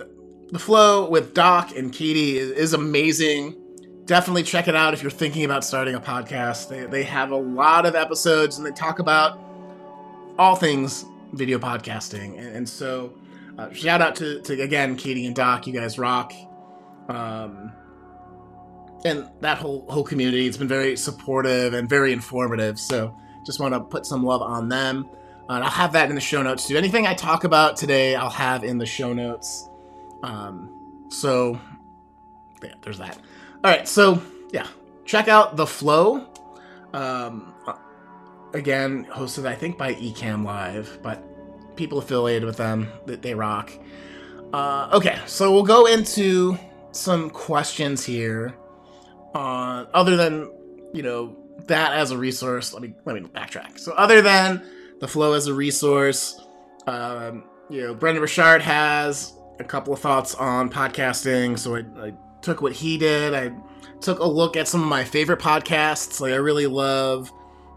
the 0.51 0.59
flow 0.59 1.09
with 1.09 1.33
Doc 1.33 1.75
and 1.75 1.93
Katie 1.93 2.37
is, 2.37 2.51
is 2.51 2.73
amazing. 2.73 3.60
Definitely 4.05 4.43
check 4.43 4.67
it 4.67 4.75
out 4.75 4.93
if 4.93 5.01
you're 5.01 5.11
thinking 5.11 5.45
about 5.45 5.63
starting 5.63 5.95
a 5.95 5.99
podcast. 5.99 6.69
They, 6.69 6.85
they 6.85 7.03
have 7.03 7.31
a 7.31 7.35
lot 7.35 7.85
of 7.85 7.95
episodes 7.95 8.57
and 8.57 8.65
they 8.65 8.71
talk 8.71 8.99
about 8.99 9.39
all 10.37 10.55
things 10.55 11.05
video 11.33 11.59
podcasting. 11.59 12.37
And, 12.37 12.55
and 12.57 12.69
so, 12.69 13.13
uh, 13.57 13.71
shout 13.71 14.01
out 14.01 14.15
to, 14.17 14.41
to, 14.41 14.61
again, 14.61 14.95
Katie 14.95 15.25
and 15.25 15.35
Doc. 15.35 15.67
You 15.67 15.73
guys 15.73 15.99
rock. 15.99 16.33
Um, 17.09 17.73
and 19.05 19.29
that 19.39 19.57
whole 19.57 19.85
whole 19.89 20.03
community 20.03 20.47
it's 20.47 20.57
been 20.57 20.67
very 20.67 20.95
supportive 20.95 21.73
and 21.73 21.89
very 21.89 22.13
informative 22.13 22.79
so 22.79 23.15
just 23.45 23.59
want 23.59 23.73
to 23.73 23.79
put 23.79 24.05
some 24.05 24.23
love 24.23 24.41
on 24.41 24.69
them 24.69 25.09
uh, 25.49 25.53
and 25.53 25.63
i'll 25.63 25.69
have 25.69 25.93
that 25.93 26.09
in 26.09 26.15
the 26.15 26.21
show 26.21 26.41
notes 26.41 26.67
too 26.67 26.77
anything 26.77 27.07
i 27.07 27.13
talk 27.13 27.43
about 27.43 27.75
today 27.75 28.15
i'll 28.15 28.29
have 28.29 28.63
in 28.63 28.77
the 28.77 28.85
show 28.85 29.13
notes 29.13 29.69
um, 30.23 31.05
so 31.09 31.59
yeah 32.63 32.73
there's 32.81 32.99
that 32.99 33.17
all 33.63 33.71
right 33.71 33.87
so 33.87 34.21
yeah. 34.51 34.67
Check 35.05 35.27
out 35.27 35.55
the 35.57 35.65
flow. 35.65 36.27
Um, 36.93 37.53
uh, 37.67 37.75
again 38.53 39.05
hosted 39.05 39.45
i 39.45 39.55
think 39.55 39.77
by 39.77 39.93
ecamm 39.93 40.43
live 40.43 40.99
but 41.01 41.23
people 41.77 41.97
affiliated 41.99 42.43
with 42.45 42.57
them 42.57 42.91
that 43.05 43.21
they 43.21 43.33
rock. 43.33 43.71
Uh, 44.51 44.89
okay 44.91 45.17
so 45.25 45.53
we'll 45.53 45.63
go 45.63 45.85
into 45.85 46.57
some 46.91 47.29
questions 47.29 48.03
here 48.03 48.53
uh, 49.33 49.85
other 49.93 50.17
than 50.17 50.51
you 50.93 51.01
know 51.01 51.37
that 51.67 51.93
as 51.93 52.11
a 52.11 52.17
resource 52.17 52.73
let 52.73 52.81
me 52.81 52.93
let 53.05 53.15
me 53.15 53.21
backtrack. 53.21 53.79
So 53.79 53.93
other 53.93 54.21
than 54.21 54.61
the 54.99 55.07
flow 55.07 55.33
as 55.33 55.47
a 55.47 55.53
resource 55.53 56.41
um, 56.87 57.45
you 57.69 57.81
know 57.81 57.93
brendan 57.93 58.21
burchard 58.21 58.61
has 58.61 59.33
a 59.59 59.63
couple 59.63 59.93
of 59.93 59.99
thoughts 59.99 60.35
on 60.35 60.69
podcasting 60.69 61.57
so 61.57 61.75
I, 61.75 62.07
I 62.07 62.13
took 62.41 62.61
what 62.61 62.73
he 62.73 62.97
did. 62.97 63.33
I 63.33 63.51
took 64.01 64.19
a 64.19 64.25
look 64.25 64.57
at 64.57 64.67
some 64.67 64.81
of 64.81 64.87
my 64.87 65.03
favorite 65.03 65.39
podcasts. 65.39 66.19
Like 66.19 66.33
i 66.33 66.37
really 66.37 66.67
love 66.67 67.31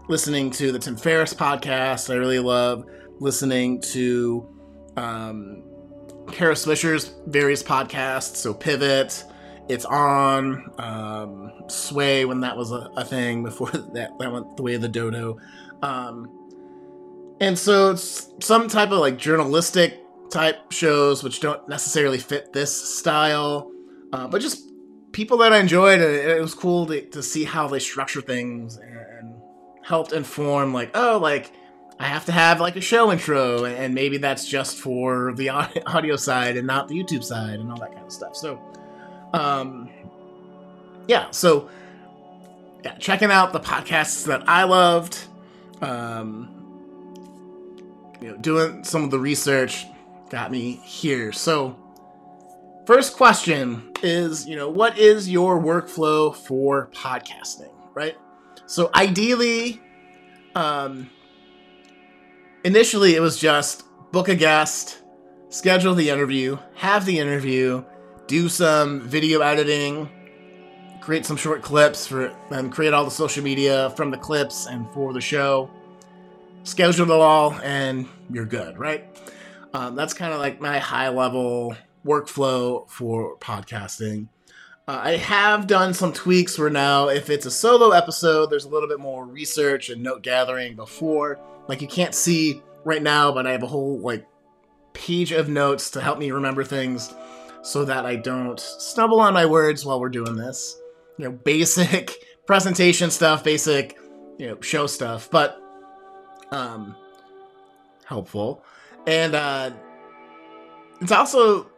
listening 0.07 0.51
to 0.51 0.71
the 0.71 0.79
tim 0.79 0.95
ferriss 0.95 1.33
podcast. 1.33 2.09
I 2.09 2.15
really 2.15 2.39
love 2.39 2.85
listening 3.19 3.81
to 3.81 4.47
um, 4.97 5.63
kara 6.31 6.55
swisher's 6.55 7.13
various 7.27 7.63
podcasts. 7.63 8.37
So 8.37 8.53
pivot 8.53 9.23
it's 9.67 9.85
on 9.85 10.71
um, 10.77 11.51
sway 11.67 12.25
when 12.25 12.41
that 12.41 12.55
was 12.55 12.71
a, 12.71 12.89
a, 12.97 13.03
thing 13.03 13.43
before 13.43 13.71
that 13.71 14.11
that 14.19 14.31
went 14.31 14.57
the 14.57 14.63
way 14.63 14.75
of 14.75 14.81
the 14.81 14.89
dodo. 14.89 15.37
Um, 15.81 16.31
and 17.41 17.57
so 17.57 17.95
some 17.95 18.67
type 18.67 18.91
of 18.91 18.99
like 18.99 19.17
journalistic 19.17 20.01
type 20.31 20.71
shows 20.71 21.23
which 21.23 21.39
don't 21.39 21.67
necessarily 21.67 22.17
fit 22.17 22.53
this 22.53 22.97
style 22.97 23.71
uh, 24.15 24.27
but 24.27 24.41
just 24.41 24.71
people 25.11 25.37
that 25.37 25.53
i 25.53 25.59
enjoyed 25.59 25.99
it, 25.99 26.37
it 26.37 26.41
was 26.41 26.53
cool 26.53 26.85
to, 26.85 27.01
to, 27.09 27.21
see 27.21 27.43
how 27.43 27.67
they 27.67 27.79
structure 27.79 28.21
things 28.21 28.77
and, 28.77 28.97
and 29.19 29.35
helped 29.83 30.11
inform 30.11 30.73
like 30.73 30.91
oh 30.95 31.17
like 31.21 31.51
i 31.99 32.07
have 32.07 32.25
to 32.25 32.31
have 32.31 32.59
like 32.59 32.75
a 32.75 32.81
show 32.81 33.11
intro 33.11 33.65
and 33.65 33.93
maybe 33.93 34.17
that's 34.17 34.47
just 34.47 34.77
for 34.77 35.33
the 35.35 35.49
audio 35.85 36.15
side 36.15 36.57
and 36.57 36.67
not 36.67 36.87
the 36.87 36.95
youtube 36.95 37.23
side 37.23 37.59
and 37.59 37.71
all 37.71 37.77
that 37.77 37.93
kind 37.93 38.05
of 38.05 38.11
stuff 38.11 38.35
so 38.35 38.59
um, 39.33 39.89
yeah, 41.07 41.29
so 41.31 41.69
yeah, 42.83 42.95
checking 42.95 43.31
out 43.31 43.53
the 43.53 43.59
podcasts 43.59 44.25
that 44.27 44.47
I 44.47 44.63
loved, 44.63 45.19
um, 45.81 46.49
you 48.21 48.31
know, 48.31 48.37
doing 48.37 48.83
some 48.83 49.03
of 49.03 49.11
the 49.11 49.19
research 49.19 49.85
got 50.29 50.51
me 50.51 50.73
here. 50.83 51.31
So, 51.31 51.75
first 52.85 53.17
question 53.17 53.91
is, 54.03 54.47
you 54.47 54.55
know, 54.55 54.69
what 54.69 54.97
is 54.97 55.29
your 55.29 55.59
workflow 55.59 56.35
for 56.35 56.89
podcasting, 56.93 57.73
right? 57.93 58.15
So, 58.67 58.89
ideally, 58.95 59.81
um, 60.55 61.09
initially 62.63 63.15
it 63.15 63.19
was 63.19 63.37
just 63.37 63.83
book 64.11 64.29
a 64.29 64.35
guest, 64.35 65.03
schedule 65.49 65.93
the 65.95 66.09
interview, 66.09 66.57
have 66.75 67.05
the 67.05 67.19
interview, 67.19 67.83
do 68.27 68.49
some 68.49 69.01
video 69.01 69.41
editing, 69.41 70.09
create 71.01 71.25
some 71.25 71.37
short 71.37 71.61
clips 71.61 72.07
for 72.07 72.35
and 72.49 72.71
create 72.71 72.93
all 72.93 73.05
the 73.05 73.11
social 73.11 73.43
media 73.43 73.91
from 73.91 74.09
the 74.09 74.17
clips 74.17 74.65
and 74.67 74.89
for 74.93 75.13
the 75.13 75.21
show. 75.21 75.69
Schedule 76.63 77.11
it 77.11 77.21
all, 77.21 77.53
and 77.63 78.07
you're 78.31 78.45
good, 78.45 78.79
right? 78.79 79.05
Um, 79.75 79.95
that's 79.95 80.15
kind 80.15 80.33
of 80.33 80.39
like 80.39 80.59
my 80.59 80.79
high 80.79 81.09
level 81.09 81.75
workflow 82.05 82.89
for 82.89 83.37
podcasting. 83.37 84.27
Uh, 84.87 85.01
I 85.03 85.17
have 85.17 85.65
done 85.65 85.93
some 85.95 86.13
tweaks 86.13 86.59
where 86.59 86.69
now, 86.69 87.09
if 87.09 87.29
it's 87.31 87.47
a 87.47 87.51
solo 87.51 87.89
episode, 87.89 88.51
there's 88.51 88.65
a 88.65 88.69
little 88.69 88.87
bit 88.87 88.99
more 88.99 89.25
research 89.25 89.89
and 89.89 90.03
note 90.03 90.21
gathering 90.21 90.75
before. 90.75 91.39
Like 91.67 91.81
you 91.81 91.87
can't 91.87 92.13
see 92.13 92.61
right 92.83 93.01
now, 93.01 93.31
but 93.31 93.47
I 93.47 93.51
have 93.51 93.63
a 93.63 93.67
whole 93.67 93.99
like 93.99 94.27
page 94.93 95.31
of 95.31 95.49
notes 95.49 95.89
to 95.91 96.01
help 96.01 96.19
me 96.19 96.29
remember 96.29 96.63
things 96.63 97.13
so 97.63 97.83
that 97.85 98.05
I 98.05 98.15
don't 98.15 98.59
stumble 98.59 99.19
on 99.19 99.33
my 99.33 99.47
words 99.47 99.83
while 99.83 99.99
we're 99.99 100.09
doing 100.09 100.35
this. 100.35 100.79
You 101.17 101.25
know, 101.25 101.31
basic 101.31 102.13
presentation 102.45 103.09
stuff, 103.09 103.43
basic, 103.43 103.97
you 104.37 104.47
know, 104.47 104.61
show 104.61 104.85
stuff, 104.85 105.31
but 105.31 105.59
um 106.51 106.95
helpful. 108.05 108.63
And 109.07 109.33
uh 109.33 109.71
it's 111.01 111.11
also 111.11 111.71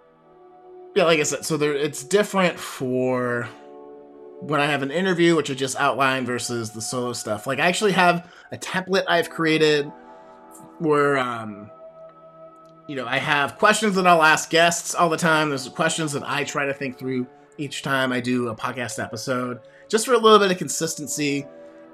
yeah, 0.98 1.04
like 1.04 1.20
I 1.20 1.24
said, 1.24 1.46
so 1.46 1.58
there 1.58 1.76
it's 1.76 2.04
different 2.04 2.60
for 2.60 3.48
when 4.40 4.60
I 4.60 4.66
have 4.66 4.82
an 4.82 4.90
interview, 4.90 5.36
which 5.36 5.52
I 5.52 5.54
just 5.54 5.76
outlined 5.80 6.26
versus 6.26 6.72
the 6.72 6.82
solo 6.82 7.14
stuff. 7.14 7.46
Like 7.46 7.60
I 7.60 7.68
actually 7.68 7.92
have 7.92 8.28
a 8.52 8.58
template 8.58 9.04
I've 9.08 9.30
created 9.30 9.92
where 10.80 11.20
um 11.20 11.70
you 12.88 12.96
know, 12.96 13.06
I 13.06 13.18
have 13.18 13.60
questions 13.60 13.94
that 13.96 14.08
I'll 14.08 14.24
ask 14.24 14.50
guests 14.50 14.96
all 14.96 15.10
the 15.10 15.18
time. 15.18 15.50
There's 15.50 15.70
questions 15.70 16.14
that 16.14 16.24
I 16.28 16.44
try 16.44 16.66
to 16.66 16.74
think 16.74 16.98
through 16.98 17.28
each 17.60 17.84
time 17.84 18.12
I 18.12 18.20
do 18.20 18.48
a 18.48 18.56
podcast 18.56 19.04
episode, 19.04 19.60
just 19.90 20.08
for 20.08 20.14
a 20.14 20.18
little 20.18 20.40
bit 20.40 20.50
of 20.50 20.58
consistency. 20.58 21.46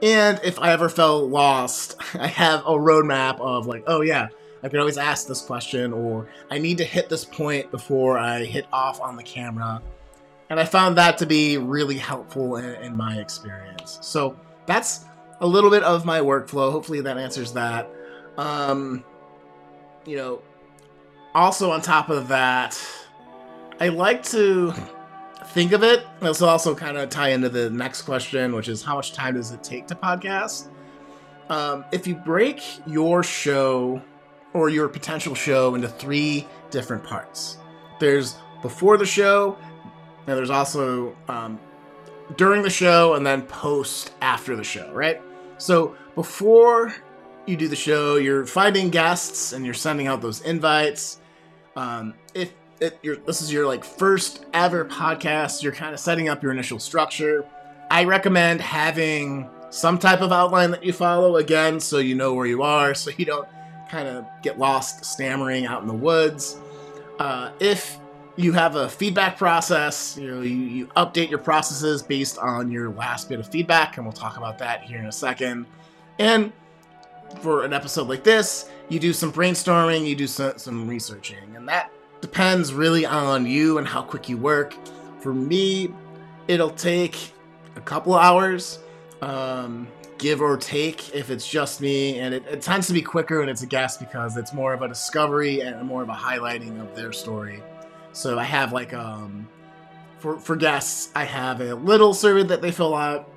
And 0.01 0.39
if 0.45 0.59
I 0.59 0.71
ever 0.71 0.87
felt 0.87 1.29
lost, 1.29 1.97
I 2.13 2.27
have 2.27 2.61
a 2.61 2.71
roadmap 2.71 3.41
of 3.41 3.67
like, 3.67 3.83
oh 3.85 3.99
yeah, 3.99 4.29
I 4.63 4.69
can 4.69 4.79
always 4.79 4.97
ask 4.97 5.27
this 5.27 5.41
question, 5.41 5.91
or 5.91 6.29
I 6.49 6.57
need 6.57 6.77
to 6.77 6.85
hit 6.85 7.09
this 7.09 7.25
point 7.25 7.69
before 7.69 8.17
I 8.17 8.45
hit 8.45 8.65
off 8.71 9.01
on 9.01 9.17
the 9.17 9.23
camera. 9.23 9.81
And 10.49 10.59
I 10.59 10.65
found 10.65 10.97
that 10.97 11.17
to 11.17 11.25
be 11.25 11.57
really 11.57 11.97
helpful 11.97 12.55
in, 12.57 12.75
in 12.75 12.95
my 12.95 13.17
experience. 13.17 13.99
So 14.01 14.39
that's 14.65 15.05
a 15.41 15.47
little 15.47 15.69
bit 15.69 15.83
of 15.83 16.05
my 16.05 16.21
workflow. 16.21 16.71
Hopefully 16.71 17.01
that 17.01 17.17
answers 17.17 17.51
that. 17.53 17.89
Um, 18.37 19.03
you 20.05 20.15
know, 20.15 20.41
also 21.35 21.71
on 21.71 21.81
top 21.81 22.09
of 22.09 22.29
that, 22.29 22.79
I 23.79 23.89
like 23.89 24.23
to 24.27 24.73
think 25.47 25.71
of 25.73 25.83
it, 25.83 26.05
this 26.21 26.39
will 26.39 26.49
also 26.49 26.73
kind 26.73 26.97
of 26.97 27.09
tie 27.09 27.29
into 27.29 27.49
the 27.49 27.69
next 27.69 28.03
question, 28.03 28.55
which 28.55 28.69
is 28.69 28.81
how 28.81 28.95
much 28.95 29.13
time 29.13 29.35
does 29.35 29.51
it 29.51 29.63
take 29.63 29.87
to 29.87 29.95
podcast? 29.95 30.69
Um, 31.49 31.83
if 31.91 32.07
you 32.07 32.15
break 32.15 32.63
your 32.87 33.23
show 33.23 34.01
or 34.53 34.69
your 34.69 34.87
potential 34.87 35.35
show 35.35 35.75
into 35.75 35.87
three 35.87 36.47
different 36.71 37.03
parts, 37.03 37.57
there's 37.99 38.35
before 38.61 38.97
the 38.97 39.05
show, 39.05 39.57
and 40.27 40.37
there's 40.37 40.49
also 40.49 41.15
um, 41.27 41.59
during 42.37 42.61
the 42.61 42.69
show, 42.69 43.15
and 43.15 43.25
then 43.25 43.41
post 43.43 44.11
after 44.21 44.55
the 44.55 44.63
show, 44.63 44.91
right? 44.93 45.21
So 45.57 45.95
before 46.15 46.93
you 47.45 47.57
do 47.57 47.67
the 47.67 47.75
show, 47.75 48.15
you're 48.15 48.45
finding 48.45 48.89
guests 48.89 49.53
and 49.53 49.65
you're 49.65 49.73
sending 49.73 50.07
out 50.07 50.21
those 50.21 50.41
invites. 50.41 51.19
Um, 51.75 52.13
if 52.33 52.53
it, 52.79 53.25
this 53.25 53.41
is 53.41 53.51
your 53.51 53.65
like 53.65 53.83
first 53.83 54.45
ever 54.53 54.85
podcast, 54.85 55.63
you're 55.63 55.73
kind 55.73 55.93
of 55.93 55.99
setting 55.99 56.29
up 56.29 56.41
your 56.43 56.51
initial 56.51 56.79
structure. 56.79 57.45
I 57.89 58.05
recommend 58.05 58.61
having 58.61 59.49
some 59.69 59.97
type 59.97 60.21
of 60.21 60.31
outline 60.31 60.71
that 60.71 60.83
you 60.83 60.93
follow 60.93 61.37
again, 61.37 61.79
so 61.79 61.97
you 61.97 62.15
know 62.15 62.33
where 62.33 62.45
you 62.45 62.61
are, 62.63 62.93
so 62.93 63.11
you 63.17 63.25
don't 63.25 63.47
kind 63.93 64.07
of 64.07 64.25
get 64.41 64.57
lost 64.57 65.05
stammering 65.05 65.67
out 65.67 65.83
in 65.83 65.87
the 65.87 65.93
woods. 65.93 66.57
Uh, 67.19 67.51
if 67.59 67.99
you 68.37 68.51
have 68.51 68.75
a 68.75 68.89
feedback 68.89 69.37
process, 69.37 70.17
you 70.17 70.27
know, 70.27 70.41
you, 70.41 70.55
you 70.55 70.87
update 70.97 71.29
your 71.29 71.37
processes 71.37 72.01
based 72.01 72.39
on 72.39 72.71
your 72.71 72.89
last 72.89 73.29
bit 73.29 73.39
of 73.39 73.47
feedback, 73.47 73.97
and 73.97 74.05
we'll 74.05 74.11
talk 74.11 74.37
about 74.37 74.57
that 74.57 74.81
here 74.81 74.97
in 74.97 75.05
a 75.05 75.11
second. 75.11 75.67
And 76.17 76.51
for 77.41 77.65
an 77.65 77.73
episode 77.73 78.07
like 78.09 78.23
this, 78.23 78.69
you 78.89 78.99
do 78.99 79.13
some 79.13 79.31
brainstorming, 79.31 80.07
you 80.07 80.15
do 80.15 80.25
some, 80.25 80.57
some 80.57 80.87
researching, 80.87 81.55
and 81.55 81.69
that 81.69 81.91
depends 82.19 82.73
really 82.73 83.05
on 83.05 83.45
you 83.45 83.77
and 83.77 83.87
how 83.87 84.01
quick 84.01 84.27
you 84.27 84.37
work. 84.37 84.75
For 85.19 85.35
me, 85.35 85.93
it'll 86.47 86.71
take 86.71 87.31
a 87.75 87.81
couple 87.81 88.15
hours, 88.15 88.79
um, 89.21 89.87
give 90.23 90.41
or 90.41 90.55
take, 90.55 91.13
if 91.13 91.29
it's 91.29 91.45
just 91.45 91.81
me, 91.81 92.17
and 92.19 92.33
it, 92.33 92.45
it 92.49 92.61
tends 92.61 92.87
to 92.87 92.93
be 92.93 93.01
quicker 93.01 93.41
when 93.41 93.49
it's 93.49 93.61
a 93.61 93.65
guest 93.65 93.99
because 93.99 94.37
it's 94.37 94.53
more 94.53 94.73
of 94.73 94.81
a 94.81 94.87
discovery 94.87 95.59
and 95.59 95.85
more 95.85 96.01
of 96.01 96.07
a 96.07 96.13
highlighting 96.13 96.79
of 96.79 96.95
their 96.95 97.11
story. 97.11 97.61
So 98.13 98.39
I 98.39 98.45
have 98.45 98.71
like 98.71 98.93
um, 98.93 99.49
for 100.19 100.39
for 100.39 100.55
guests, 100.55 101.11
I 101.13 101.25
have 101.25 101.59
a 101.59 101.75
little 101.75 102.13
survey 102.13 102.43
that 102.43 102.61
they 102.61 102.71
fill 102.71 102.95
out, 102.95 103.29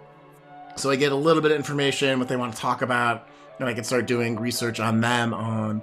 so 0.76 0.88
I 0.88 0.94
get 0.94 1.10
a 1.10 1.16
little 1.16 1.42
bit 1.42 1.50
of 1.50 1.56
information 1.56 2.20
what 2.20 2.28
they 2.28 2.36
want 2.36 2.54
to 2.54 2.60
talk 2.60 2.82
about, 2.82 3.28
and 3.58 3.68
I 3.68 3.74
can 3.74 3.82
start 3.82 4.06
doing 4.06 4.38
research 4.38 4.78
on 4.78 5.00
them 5.00 5.34
on 5.34 5.82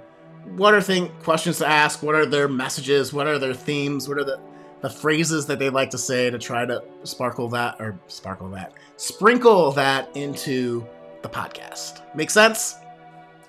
what 0.56 0.72
are 0.72 0.80
thing 0.80 1.10
questions 1.22 1.58
to 1.58 1.66
ask, 1.66 2.02
what 2.02 2.14
are 2.14 2.24
their 2.24 2.48
messages, 2.48 3.12
what 3.12 3.26
are 3.26 3.38
their 3.38 3.52
themes, 3.52 4.08
what 4.08 4.16
are 4.16 4.24
the 4.24 4.40
the 4.80 4.88
phrases 4.90 5.46
that 5.46 5.58
they 5.58 5.68
like 5.70 5.90
to 5.90 5.98
say 5.98 6.30
to 6.30 6.38
try 6.38 6.64
to 6.64 6.82
sparkle 7.04 7.48
that 7.48 7.76
or 7.78 7.98
sparkle 8.06 8.50
that 8.50 8.72
sprinkle 8.96 9.72
that 9.72 10.14
into 10.14 10.86
the 11.24 11.28
podcast. 11.30 12.02
Make 12.14 12.30
sense? 12.30 12.76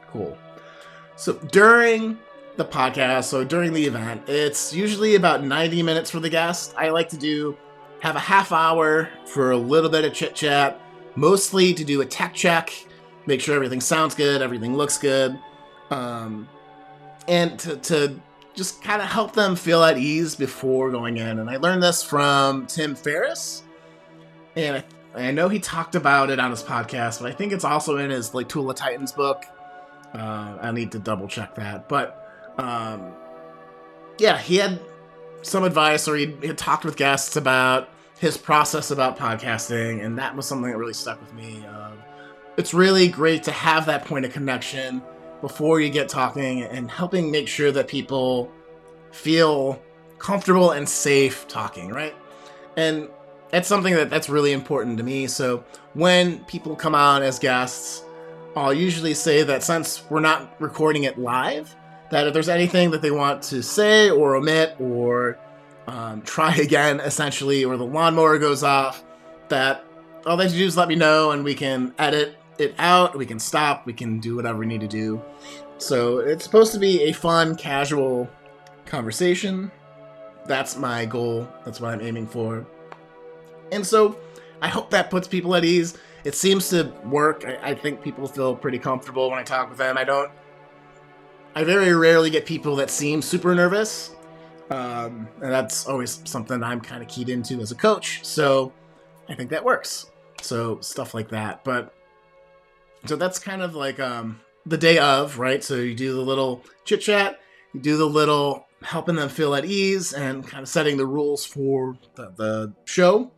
Cool. 0.08 0.36
So 1.18 1.34
during 1.52 2.18
the 2.56 2.66
podcast, 2.66 3.26
so 3.26 3.44
during 3.44 3.74
the 3.74 3.86
event, 3.86 4.24
it's 4.28 4.74
usually 4.74 5.16
about 5.16 5.44
90 5.44 5.84
minutes 5.84 6.10
for 6.10 6.22
the 6.22 6.30
guest. 6.30 6.74
I 6.78 6.90
like 6.90 7.10
to 7.10 7.18
do 7.18 7.58
have 8.00 8.16
a 8.16 8.20
half 8.20 8.54
hour 8.54 9.10
for 9.26 9.52
a 9.52 9.58
little 9.58 9.90
bit 9.90 10.06
of 10.06 10.14
chit 10.14 10.36
chat, 10.36 10.80
mostly 11.16 11.74
to 11.74 11.84
do 11.84 12.00
a 12.00 12.06
tech 12.06 12.34
check, 12.34 12.72
make 13.26 13.42
sure 13.42 13.56
everything 13.56 13.82
sounds 13.82 14.16
good, 14.16 14.42
everything 14.42 14.78
looks 14.78 14.98
good. 14.98 15.38
Um, 15.92 16.48
and 17.28 17.60
to, 17.60 17.76
to 17.76 18.22
just 18.54 18.82
kind 18.82 19.02
of 19.02 19.10
help 19.10 19.34
them 19.34 19.58
feel 19.58 19.84
at 19.84 19.98
ease 19.98 20.34
before 20.34 20.92
going 20.92 21.18
in. 21.18 21.40
And 21.40 21.50
I 21.50 21.58
learned 21.58 21.84
this 21.84 22.02
from 22.02 22.68
Tim 22.68 22.96
Ferriss, 22.96 23.64
and 24.56 24.78
I, 24.78 24.84
I 25.16 25.32
know 25.32 25.50
he 25.50 25.60
talked 25.60 25.96
about 25.96 26.30
it 26.30 26.40
on 26.40 26.52
his 26.52 26.64
podcast, 26.64 27.22
but 27.22 27.32
I 27.32 27.34
think 27.34 27.54
it's 27.54 27.64
also 27.64 27.98
in 27.98 28.10
his 28.10 28.34
like 28.34 28.50
of 28.54 28.76
Titans 28.76 29.12
book. 29.12 29.46
Uh, 30.14 30.58
I 30.62 30.72
need 30.72 30.92
to 30.94 31.00
double 31.00 31.28
check 31.28 31.56
that, 31.56 31.90
but 31.90 32.54
um, 32.58 33.14
yeah, 34.18 34.38
he 34.38 34.58
had 34.58 34.80
some 35.42 35.64
advice, 35.64 36.08
or 36.08 36.16
he 36.16 36.36
had 36.46 36.58
talked 36.58 36.86
with 36.86 36.96
guests 36.96 37.36
about 37.36 37.90
his 38.20 38.38
process 38.38 38.92
about 38.92 39.18
podcasting, 39.18 40.04
and 40.04 40.18
that 40.18 40.36
was 40.36 40.46
something 40.46 40.72
that 40.72 40.78
really 40.78 40.94
stuck 40.94 41.20
with 41.20 41.34
me. 41.34 41.66
Uh, 41.66 41.92
it's 42.58 42.74
really 42.74 43.08
great 43.08 43.44
to 43.44 43.52
have 43.52 43.86
that 43.88 44.06
point 44.06 44.26
of 44.26 44.32
connection 44.32 45.02
before 45.42 45.82
you 45.82 45.90
get 45.90 46.08
talking 46.08 46.64
and 46.64 46.90
helping 46.90 47.30
make 47.30 47.48
sure 47.48 47.72
that 47.72 47.88
people 47.88 48.50
feel 49.12 49.82
comfortable 50.18 50.72
and 50.72 50.88
safe 50.88 51.48
talking, 51.48 51.90
right? 51.90 52.16
And 52.78 53.10
that's 53.52 53.68
something 53.68 53.94
that 53.96 54.10
that's 54.10 54.30
really 54.30 54.52
important 54.52 54.98
to 54.98 55.04
me. 55.04 55.28
So 55.28 55.64
when 55.94 56.44
people 56.46 56.76
come 56.76 56.96
on 56.96 57.24
as 57.24 57.40
guests, 57.40 58.04
I'll 58.56 58.74
usually 58.74 59.14
say 59.14 59.44
that 59.44 59.64
since 59.64 60.04
we're 60.10 60.22
not 60.22 60.56
recording 60.60 61.04
it 61.04 61.20
live, 61.20 61.76
that 62.12 62.28
if 62.28 62.34
there's 62.34 62.50
anything 62.50 62.92
that 62.92 63.02
they 63.02 63.12
want 63.12 63.44
to 63.44 63.62
say 63.62 64.10
or 64.10 64.36
omit 64.36 64.76
or 64.80 65.38
um, 65.88 66.22
try 66.22 66.56
again, 66.58 67.00
essentially, 67.00 67.66
or 67.66 67.78
the 67.78 67.86
lawnmower 67.86 68.40
goes 68.40 68.64
off, 68.64 69.04
that 69.50 69.86
all 70.26 70.38
they 70.38 70.46
have 70.46 70.54
to 70.54 70.58
do 70.58 70.66
is 70.66 70.78
let 70.78 70.88
me 70.88 70.96
know 70.96 71.32
and 71.32 71.44
we 71.44 71.54
can 71.54 71.94
edit 72.00 72.38
it 72.58 72.74
out, 72.80 73.18
we 73.18 73.26
can 73.26 73.40
stop, 73.40 73.86
we 73.86 73.94
can 73.94 74.20
do 74.20 74.36
whatever 74.36 74.60
we 74.60 74.66
need 74.66 74.82
to 74.82 74.88
do. 74.88 75.22
So 75.78 76.20
it's 76.20 76.44
supposed 76.44 76.72
to 76.74 76.80
be 76.80 77.04
a 77.04 77.12
fun, 77.12 77.56
casual 77.56 78.30
conversation. 78.86 79.72
That's 80.46 80.78
my 80.78 81.06
goal. 81.06 81.48
That's 81.66 81.82
what 81.82 81.92
I'm 81.92 82.02
aiming 82.02 82.28
for. 82.28 82.66
And 83.76 83.86
so 83.86 84.18
I 84.62 84.70
hope 84.70 84.90
that 84.92 85.10
puts 85.10 85.28
people 85.28 85.54
at 85.56 85.66
ease. 85.66 85.98
It 86.24 86.34
seems 86.34 86.70
to 86.70 86.92
work. 87.04 87.46
I, 87.46 87.72
I 87.72 87.76
think 87.76 88.02
people 88.02 88.28
feel 88.28 88.56
pretty 88.56 88.80
comfortable 88.80 89.30
when 89.30 89.38
I 89.38 89.44
talk 89.44 89.70
with 89.70 89.78
them. 89.78 89.98
I 89.98 90.04
don't. 90.04 90.32
I 91.54 91.64
very 91.64 91.94
rarely 91.94 92.30
get 92.30 92.46
people 92.46 92.76
that 92.78 92.90
seem 92.90 93.22
super 93.22 93.54
nervous. 93.54 94.16
Um, 94.70 95.28
and 95.42 95.52
that's 95.52 95.86
always 95.86 96.22
something 96.26 96.64
I'm 96.64 96.82
kind 96.82 97.04
of 97.04 97.08
keyed 97.08 97.30
into 97.30 97.60
as 97.60 97.72
a 97.72 97.76
coach. 97.76 98.26
So 98.26 98.74
I 99.30 99.36
think 99.36 99.50
that 99.52 99.64
works. 99.64 100.12
So 100.42 100.80
stuff 100.82 101.14
like 101.14 101.30
that. 101.30 101.64
But 101.64 101.94
so 103.06 103.16
that's 103.16 103.38
kind 103.38 103.62
of 103.62 103.76
like 103.76 104.00
um, 104.00 104.40
the 104.66 104.78
day 104.78 104.98
of, 104.98 105.38
right? 105.38 105.64
So 105.64 105.76
you 105.76 105.94
do 105.94 106.14
the 106.14 106.22
little 106.22 106.64
chit 106.86 107.02
chat, 107.02 107.40
you 107.74 107.82
do 107.82 107.98
the 107.98 108.08
little 108.08 108.66
helping 108.82 109.16
them 109.16 109.30
feel 109.30 109.56
at 109.56 109.66
ease 109.66 110.14
and 110.14 110.48
kind 110.48 110.64
of 110.64 110.70
setting 110.70 110.98
the 110.98 111.06
rules 111.06 111.46
for 111.46 111.98
the, 112.16 112.32
the 112.36 112.74
show. 112.86 113.32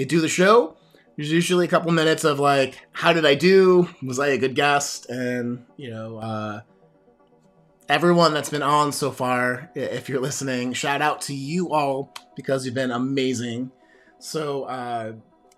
You 0.00 0.06
do 0.06 0.22
the 0.22 0.28
show. 0.28 0.78
There's 1.16 1.30
usually 1.30 1.66
a 1.66 1.68
couple 1.68 1.92
minutes 1.92 2.24
of 2.24 2.40
like, 2.40 2.80
how 2.92 3.12
did 3.12 3.26
I 3.26 3.34
do? 3.34 3.86
Was 4.02 4.18
I 4.18 4.28
a 4.28 4.38
good 4.38 4.54
guest? 4.54 5.10
And, 5.10 5.66
you 5.76 5.90
know, 5.90 6.16
uh, 6.16 6.62
everyone 7.86 8.32
that's 8.32 8.48
been 8.48 8.62
on 8.62 8.92
so 8.92 9.10
far, 9.10 9.70
if 9.74 10.08
you're 10.08 10.22
listening, 10.22 10.72
shout 10.72 11.02
out 11.02 11.20
to 11.22 11.34
you 11.34 11.74
all 11.74 12.14
because 12.34 12.64
you've 12.64 12.74
been 12.74 12.90
amazing. 12.90 13.72
So 14.20 14.64
uh, 14.64 15.12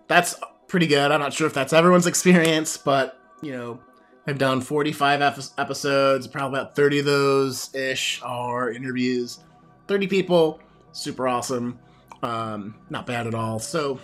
that's 0.07 0.35
pretty 0.67 0.87
good. 0.87 1.09
I'm 1.09 1.21
not 1.21 1.31
sure 1.31 1.47
if 1.47 1.53
that's 1.53 1.71
everyone's 1.71 2.05
experience, 2.05 2.75
but 2.75 3.17
you 3.41 3.53
know, 3.53 3.79
I've 4.27 4.37
done 4.37 4.59
45 4.59 5.21
episodes, 5.57 6.27
probably 6.27 6.59
about 6.59 6.75
30 6.75 6.99
of 6.99 7.05
those 7.05 7.73
ish 7.73 8.19
are 8.23 8.71
interviews. 8.71 9.39
30 9.87 10.07
people, 10.07 10.59
super 10.91 11.29
awesome. 11.29 11.79
Um, 12.23 12.75
not 12.89 13.05
bad 13.05 13.27
at 13.27 13.35
all. 13.35 13.59
So, 13.59 13.99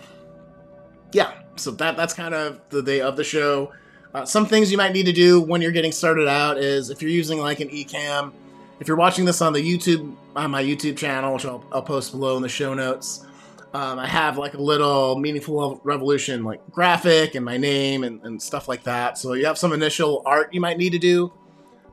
yeah, 1.12 1.32
so 1.56 1.70
that 1.72 1.96
that's 1.96 2.14
kind 2.14 2.34
of 2.34 2.60
the 2.70 2.82
day 2.82 3.00
of 3.00 3.16
the 3.16 3.24
show. 3.24 3.72
Uh, 4.12 4.24
some 4.24 4.46
things 4.46 4.72
you 4.72 4.76
might 4.76 4.92
need 4.92 5.06
to 5.06 5.12
do 5.12 5.40
when 5.40 5.62
you're 5.62 5.70
getting 5.70 5.92
started 5.92 6.26
out 6.26 6.58
is 6.58 6.90
if 6.90 7.00
you're 7.00 7.10
using 7.10 7.38
like 7.38 7.60
an 7.60 7.68
Ecamm, 7.68 8.32
if 8.80 8.88
you're 8.88 8.96
watching 8.96 9.24
this 9.24 9.40
on 9.40 9.52
the 9.52 9.60
YouTube 9.60 10.16
on 10.34 10.50
my 10.50 10.62
YouTube 10.62 10.96
channel, 10.96 11.34
which 11.34 11.44
I'll, 11.44 11.64
I'll 11.72 11.82
post 11.82 12.12
below 12.12 12.36
in 12.36 12.42
the 12.42 12.48
show 12.48 12.74
notes, 12.74 13.24
um, 13.72 13.98
I 13.98 14.06
have 14.06 14.36
like 14.36 14.54
a 14.54 14.62
little 14.62 15.16
meaningful 15.16 15.80
revolution 15.84 16.42
like 16.42 16.60
graphic 16.72 17.36
and 17.36 17.44
my 17.44 17.56
name 17.56 18.02
and, 18.02 18.20
and 18.24 18.42
stuff 18.42 18.66
like 18.66 18.82
that. 18.84 19.16
So 19.16 19.34
you 19.34 19.46
have 19.46 19.58
some 19.58 19.72
initial 19.72 20.22
art 20.26 20.52
you 20.52 20.60
might 20.60 20.76
need 20.76 20.90
to 20.90 20.98
do, 20.98 21.32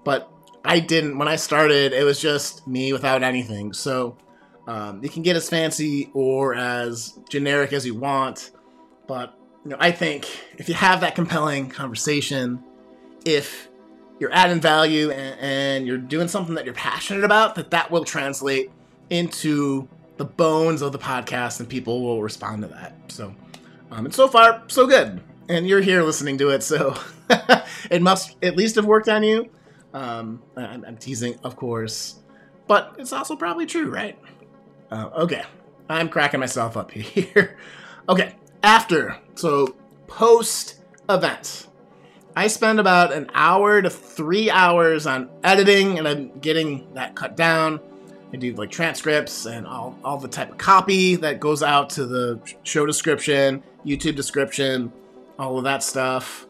but 0.03 0.31
I 0.65 0.79
didn't. 0.79 1.17
When 1.17 1.27
I 1.27 1.35
started, 1.35 1.93
it 1.93 2.03
was 2.03 2.19
just 2.19 2.67
me 2.67 2.93
without 2.93 3.21
anything. 3.21 3.73
So 3.73 4.17
um, 4.67 5.03
you 5.03 5.09
can 5.09 5.21
get 5.21 5.35
as 5.35 5.49
fancy 5.49 6.09
or 6.13 6.55
as 6.55 7.19
generic 7.29 7.73
as 7.73 7.85
you 7.85 7.95
want, 7.95 8.51
but 9.07 9.37
you 9.63 9.71
know, 9.71 9.77
I 9.79 9.91
think 9.91 10.27
if 10.57 10.69
you 10.69 10.75
have 10.75 11.01
that 11.01 11.15
compelling 11.15 11.69
conversation, 11.69 12.63
if 13.25 13.69
you're 14.19 14.33
adding 14.33 14.61
value 14.61 15.11
and, 15.11 15.39
and 15.39 15.87
you're 15.87 15.97
doing 15.97 16.27
something 16.27 16.55
that 16.55 16.65
you're 16.65 16.73
passionate 16.73 17.23
about, 17.23 17.55
that 17.55 17.71
that 17.71 17.91
will 17.91 18.03
translate 18.03 18.71
into 19.09 19.87
the 20.17 20.25
bones 20.25 20.81
of 20.81 20.91
the 20.91 20.97
podcast, 20.97 21.59
and 21.59 21.69
people 21.69 22.01
will 22.03 22.21
respond 22.21 22.61
to 22.63 22.67
that. 22.69 22.95
So, 23.07 23.33
um, 23.91 24.05
and 24.05 24.13
so 24.13 24.27
far, 24.27 24.63
so 24.67 24.87
good. 24.87 25.21
And 25.49 25.67
you're 25.67 25.81
here 25.81 26.01
listening 26.03 26.37
to 26.39 26.49
it, 26.49 26.63
so 26.63 26.97
it 27.91 28.01
must 28.01 28.35
at 28.43 28.57
least 28.57 28.75
have 28.75 28.85
worked 28.85 29.07
on 29.07 29.23
you. 29.23 29.49
Um, 29.93 30.41
I'm, 30.55 30.83
I'm, 30.85 30.97
teasing, 30.97 31.39
of 31.43 31.55
course, 31.55 32.19
but 32.67 32.95
it's 32.99 33.13
also 33.13 33.35
probably 33.35 33.65
true, 33.65 33.89
right? 33.89 34.19
Uh, 34.91 35.09
okay, 35.19 35.43
I'm 35.89 36.09
cracking 36.09 36.39
myself 36.39 36.75
up 36.75 36.91
here. 36.91 37.57
okay, 38.09 38.35
after, 38.63 39.17
so 39.35 39.75
post 40.07 40.79
event, 41.09 41.67
I 42.35 42.47
spend 42.47 42.79
about 42.79 43.13
an 43.13 43.29
hour 43.33 43.81
to 43.81 43.89
three 43.89 44.49
hours 44.49 45.07
on 45.07 45.29
editing 45.43 45.97
and 45.97 46.07
I'm 46.07 46.37
getting 46.39 46.93
that 46.93 47.15
cut 47.15 47.35
down. 47.35 47.79
I 48.31 48.37
do 48.37 48.53
like 48.53 48.69
transcripts 48.69 49.45
and 49.45 49.65
all, 49.65 49.97
all 50.03 50.17
the 50.17 50.27
type 50.27 50.51
of 50.51 50.57
copy 50.57 51.15
that 51.15 51.39
goes 51.39 51.63
out 51.63 51.89
to 51.91 52.05
the 52.05 52.39
show 52.63 52.85
description, 52.85 53.63
YouTube 53.85 54.15
description, 54.15 54.91
all 55.39 55.57
of 55.57 55.63
that 55.63 55.81
stuff. 55.81 56.45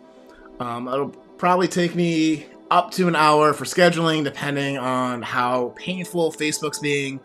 Um, 0.60 0.88
it'll 0.88 1.10
probably 1.38 1.68
take 1.68 1.96
me 1.96 2.48
up 2.72 2.92
to 2.92 3.08
an 3.08 3.16
hour 3.16 3.54
for 3.54 3.64
scheduling, 3.64 4.24
depending 4.24 4.78
on 4.78 5.22
how 5.22 5.74
painful 5.76 6.32
Facebook's 6.32 6.80
being 6.80 7.20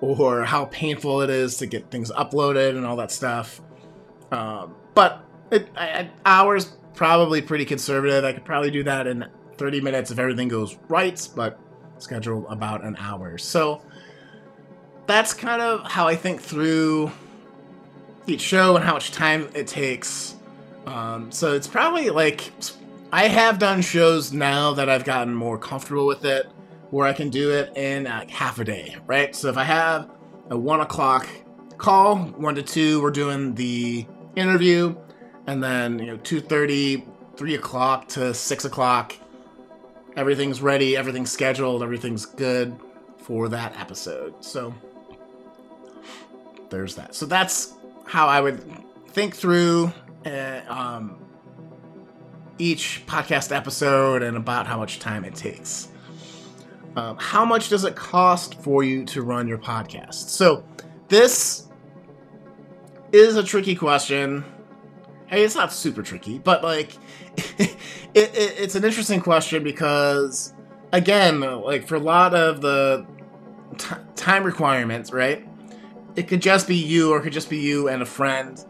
or 0.00 0.44
how 0.44 0.66
painful 0.66 1.22
it 1.22 1.30
is 1.30 1.56
to 1.58 1.66
get 1.66 1.90
things 1.90 2.10
uploaded 2.10 2.76
and 2.76 2.84
all 2.84 2.96
that 2.96 3.10
stuff. 3.10 3.62
Um, 4.30 4.74
but 4.94 5.24
it, 5.50 5.68
I, 5.76 6.10
hours 6.24 6.76
probably 6.94 7.42
pretty 7.42 7.64
conservative. 7.64 8.24
I 8.24 8.32
could 8.32 8.44
probably 8.44 8.70
do 8.70 8.82
that 8.84 9.06
in 9.06 9.26
30 9.56 9.80
minutes 9.80 10.10
if 10.10 10.18
everything 10.18 10.48
goes 10.48 10.76
right, 10.88 11.28
but 11.34 11.58
schedule 11.98 12.48
about 12.48 12.84
an 12.84 12.96
hour. 12.98 13.38
So 13.38 13.82
that's 15.06 15.34
kind 15.34 15.60
of 15.60 15.90
how 15.90 16.06
I 16.08 16.16
think 16.16 16.40
through 16.40 17.10
each 18.26 18.40
show 18.40 18.76
and 18.76 18.84
how 18.84 18.94
much 18.94 19.12
time 19.12 19.48
it 19.54 19.66
takes. 19.66 20.36
Um, 20.86 21.30
so 21.30 21.52
it's 21.52 21.66
probably 21.66 22.10
like 22.10 22.50
I 23.12 23.28
have 23.28 23.58
done 23.58 23.80
shows 23.80 24.32
now 24.32 24.72
that 24.74 24.88
I've 24.88 25.04
gotten 25.04 25.34
more 25.34 25.58
comfortable 25.58 26.06
with 26.06 26.24
it, 26.24 26.46
where 26.90 27.06
I 27.06 27.12
can 27.12 27.30
do 27.30 27.50
it 27.52 27.76
in 27.76 28.06
uh, 28.06 28.26
half 28.28 28.58
a 28.58 28.64
day, 28.64 28.96
right? 29.06 29.34
So 29.34 29.48
if 29.48 29.56
I 29.56 29.64
have 29.64 30.10
a 30.50 30.58
one 30.58 30.80
o'clock 30.80 31.28
call, 31.78 32.16
one 32.16 32.54
to 32.54 32.62
two, 32.62 33.02
we're 33.02 33.10
doing 33.10 33.54
the 33.54 34.06
interview, 34.36 34.96
and 35.46 35.62
then 35.62 35.98
you 35.98 36.06
know 36.06 36.16
two 36.18 36.40
thirty, 36.40 37.06
three 37.36 37.54
o'clock 37.54 38.08
to 38.08 38.34
six 38.34 38.64
o'clock, 38.64 39.14
everything's 40.16 40.60
ready, 40.60 40.96
everything's 40.96 41.30
scheduled, 41.30 41.82
everything's 41.82 42.26
good 42.26 42.78
for 43.18 43.48
that 43.48 43.78
episode. 43.78 44.44
So 44.44 44.74
there's 46.70 46.94
that. 46.96 47.14
So 47.14 47.26
that's 47.26 47.74
how 48.06 48.26
I 48.28 48.40
would 48.40 48.62
think 49.08 49.34
through 49.34 49.92
uh, 50.26 50.60
um, 50.68 51.18
each 52.58 53.02
podcast 53.06 53.54
episode 53.54 54.22
and 54.22 54.36
about 54.36 54.66
how 54.66 54.78
much 54.78 54.98
time 54.98 55.24
it 55.24 55.34
takes. 55.34 55.88
Um, 56.96 57.16
how 57.18 57.44
much 57.44 57.70
does 57.70 57.84
it 57.84 57.96
cost 57.96 58.54
for 58.60 58.84
you 58.84 59.04
to 59.06 59.22
run 59.22 59.48
your 59.48 59.58
podcast? 59.58 60.28
So, 60.28 60.64
this 61.08 61.66
is 63.14 63.36
a 63.36 63.42
tricky 63.42 63.74
question. 63.74 64.44
Hey, 65.26 65.44
it's 65.44 65.54
not 65.54 65.72
super 65.72 66.02
tricky, 66.02 66.38
but 66.38 66.62
like, 66.62 66.92
it, 67.36 67.76
it, 68.14 68.34
it's 68.34 68.74
an 68.74 68.84
interesting 68.84 69.20
question 69.20 69.64
because, 69.64 70.52
again, 70.92 71.40
like 71.40 71.88
for 71.88 71.94
a 71.94 72.00
lot 72.00 72.34
of 72.34 72.60
the 72.60 73.06
time 74.16 74.44
requirements, 74.44 75.12
right? 75.12 75.46
It 76.16 76.28
could 76.28 76.42
just 76.42 76.68
be 76.68 76.76
you, 76.76 77.12
or 77.12 77.18
it 77.18 77.22
could 77.22 77.32
just 77.32 77.50
be 77.50 77.58
you 77.58 77.88
and 77.88 78.02
a 78.02 78.06
friend 78.06 78.64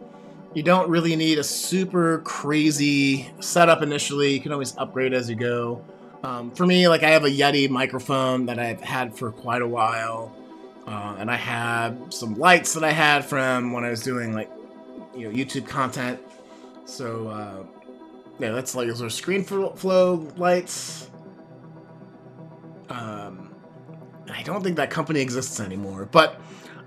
you 0.55 0.63
don't 0.63 0.89
really 0.89 1.17
need 1.17 1.39
a 1.39 1.45
super 1.45 2.21
crazy 2.21 3.31
setup 3.41 3.83
initially. 3.83 4.33
You 4.33 4.41
can 4.41 4.53
always 4.53 4.77
upgrade 4.79 5.13
as 5.13 5.29
you 5.29 5.35
go. 5.35 5.85
Um, 6.23 6.53
for 6.53 6.65
me, 6.65 6.89
like 6.89 7.03
I 7.03 7.11
have 7.11 7.25
a 7.25 7.29
Yeti 7.29 7.69
microphone 7.69 8.47
that 8.47 8.59
I've 8.59 8.81
had 8.81 9.15
for 9.17 9.33
quite 9.33 9.63
a 9.63 9.67
while, 9.67 10.35
uh, 10.87 11.17
and 11.19 11.31
I 11.31 11.37
have 11.37 12.13
some 12.13 12.35
lights 12.35 12.75
that 12.75 12.85
I 12.85 12.91
had 12.91 13.25
from 13.25 13.73
when 13.73 13.85
I 13.85 13.91
was 13.91 14.03
doing 14.03 14.35
like 14.35 14.51
you 15.17 15.29
know 15.29 15.35
YouTube 15.35 15.67
content. 15.67 16.21
So 16.85 17.29
uh, 17.29 17.65
yeah, 18.39 18.51
that's 18.51 18.75
like 18.75 18.89
those 18.89 19.03
are 19.03 19.07
ScreenFlow 19.07 20.39
lights. 20.39 21.11
Um, 22.89 23.55
I 24.31 24.43
don't 24.43 24.63
think 24.63 24.77
that 24.77 24.91
company 24.91 25.21
exists 25.21 25.61
anymore, 25.61 26.09
but 26.11 26.41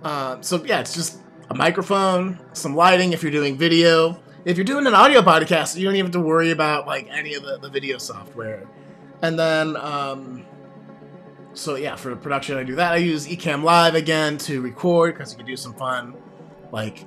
uh, 0.03 0.41
so 0.41 0.63
yeah, 0.63 0.79
it's 0.79 0.93
just 0.93 1.19
a 1.49 1.55
microphone, 1.55 2.39
some 2.53 2.75
lighting 2.75 3.13
if 3.13 3.23
you're 3.23 3.31
doing 3.31 3.57
video. 3.57 4.21
If 4.45 4.57
you're 4.57 4.65
doing 4.65 4.88
an 4.88 4.93
audio 4.93 5.21
podcast, 5.21 5.75
you 5.77 5.86
don't 5.86 5.95
even 5.95 6.05
have 6.07 6.13
to 6.13 6.19
worry 6.19 6.51
about 6.51 6.88
like 6.88 7.07
any 7.10 7.33
of 7.33 7.43
the, 7.43 7.57
the 7.57 7.69
video 7.69 7.97
software. 7.97 8.67
And 9.21 9.38
then, 9.38 9.75
um, 9.77 10.45
so 11.58 11.76
yeah, 11.76 11.96
for 11.96 12.15
production, 12.15 12.58
I 12.58 12.63
do 12.63 12.76
that. 12.76 12.93
I 12.93 12.98
use 12.98 13.28
Ecamm 13.28 13.63
Live 13.63 13.96
again 13.96 14.38
to 14.39 14.62
record 14.62 15.15
because 15.15 15.32
you 15.32 15.38
can 15.38 15.46
do 15.46 15.58
some 15.58 15.74
fun, 15.74 16.15
like 16.72 17.06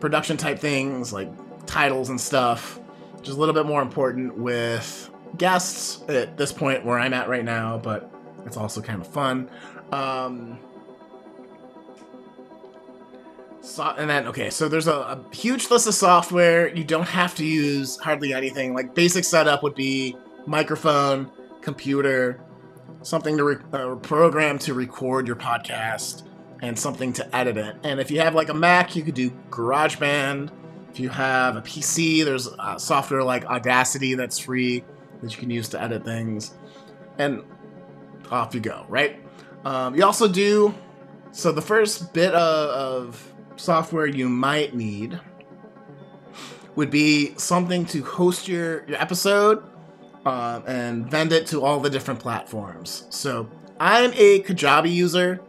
production 0.00 0.36
type 0.36 0.58
things, 0.58 1.12
like 1.12 1.30
titles 1.66 2.08
and 2.08 2.20
stuff. 2.20 2.80
Which 3.16 3.28
is 3.28 3.36
a 3.36 3.40
little 3.40 3.54
bit 3.54 3.66
more 3.66 3.80
important 3.80 4.36
with 4.36 5.10
guests 5.38 6.02
at 6.08 6.36
this 6.36 6.52
point 6.52 6.84
where 6.84 6.98
I'm 6.98 7.14
at 7.14 7.28
right 7.28 7.44
now, 7.44 7.78
but 7.78 8.12
it's 8.44 8.56
also 8.56 8.82
kind 8.82 9.00
of 9.00 9.06
fun. 9.06 9.48
Um, 9.92 10.58
so, 13.60 13.84
and 13.96 14.10
then 14.10 14.26
okay, 14.26 14.50
so 14.50 14.68
there's 14.68 14.88
a, 14.88 14.92
a, 14.92 15.24
huge 15.32 15.70
list 15.70 15.86
of 15.86 15.94
software. 15.94 16.74
You 16.74 16.84
don't 16.84 17.08
have 17.08 17.34
to 17.36 17.44
use 17.44 17.96
hardly 17.96 18.34
anything. 18.34 18.74
Like 18.74 18.94
basic 18.94 19.24
setup 19.24 19.62
would 19.62 19.74
be 19.74 20.16
microphone, 20.46 21.30
computer, 21.62 22.44
something 23.02 23.36
to 23.36 23.44
re- 23.44 23.56
uh, 23.72 23.94
program 23.96 24.58
to 24.60 24.74
record 24.74 25.26
your 25.26 25.36
podcast, 25.36 26.22
and 26.62 26.78
something 26.78 27.12
to 27.14 27.36
edit 27.36 27.56
it. 27.56 27.76
And 27.82 28.00
if 28.00 28.10
you 28.10 28.20
have 28.20 28.34
like 28.34 28.48
a 28.48 28.54
Mac, 28.54 28.96
you 28.96 29.02
could 29.02 29.14
do 29.14 29.30
GarageBand. 29.50 30.50
If 30.90 31.00
you 31.00 31.08
have 31.08 31.56
a 31.56 31.62
PC, 31.62 32.24
there's 32.24 32.48
uh, 32.48 32.78
software 32.78 33.22
like 33.22 33.44
Audacity 33.46 34.14
that's 34.14 34.38
free 34.38 34.84
that 35.20 35.32
you 35.32 35.38
can 35.38 35.50
use 35.50 35.68
to 35.70 35.82
edit 35.82 36.04
things, 36.04 36.54
and 37.18 37.42
off 38.30 38.54
you 38.54 38.60
go. 38.60 38.86
Right. 38.88 39.20
Um, 39.64 39.94
you 39.94 40.04
also 40.04 40.28
do. 40.28 40.74
So 41.32 41.50
the 41.50 41.62
first 41.62 42.12
bit 42.14 42.32
of, 42.32 42.70
of 43.10 43.34
software 43.56 44.06
you 44.06 44.28
might 44.28 44.74
need 44.74 45.18
would 46.76 46.90
be 46.90 47.34
something 47.36 47.84
to 47.86 48.02
host 48.02 48.48
your, 48.48 48.86
your 48.86 49.00
episode 49.00 49.64
uh, 50.24 50.60
and 50.66 51.10
vend 51.10 51.32
it 51.32 51.46
to 51.48 51.62
all 51.64 51.80
the 51.80 51.90
different 51.90 52.20
platforms. 52.20 53.06
So 53.10 53.48
I'm 53.78 54.12
a 54.14 54.40
Kajabi 54.40 54.92
user. 54.92 55.40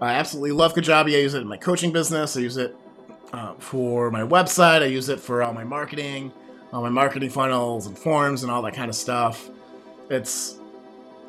I 0.00 0.14
absolutely 0.14 0.52
love 0.52 0.74
Kajabi. 0.74 1.14
I 1.16 1.20
use 1.20 1.34
it 1.34 1.42
in 1.42 1.48
my 1.48 1.56
coaching 1.56 1.92
business. 1.92 2.36
I 2.36 2.40
use 2.40 2.56
it 2.56 2.74
uh, 3.32 3.54
for 3.58 4.10
my 4.10 4.22
website. 4.22 4.82
I 4.82 4.86
use 4.86 5.08
it 5.08 5.20
for 5.20 5.42
all 5.42 5.52
my 5.52 5.64
marketing, 5.64 6.32
all 6.72 6.82
my 6.82 6.88
marketing 6.88 7.30
funnels 7.30 7.86
and 7.86 7.98
forms 7.98 8.42
and 8.42 8.50
all 8.50 8.62
that 8.62 8.74
kind 8.74 8.88
of 8.88 8.96
stuff. 8.96 9.48
It's 10.10 10.58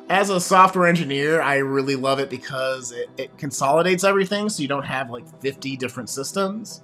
as 0.08 0.30
a 0.30 0.40
software 0.40 0.86
engineer, 0.86 1.42
I 1.42 1.56
really 1.56 1.96
love 1.96 2.20
it 2.20 2.30
because 2.30 2.92
it, 2.92 3.10
it 3.16 3.36
consolidates 3.38 4.04
everything 4.04 4.48
so 4.48 4.62
you 4.62 4.68
don't 4.68 4.84
have 4.84 5.10
like 5.10 5.26
50 5.40 5.76
different 5.76 6.08
systems. 6.08 6.82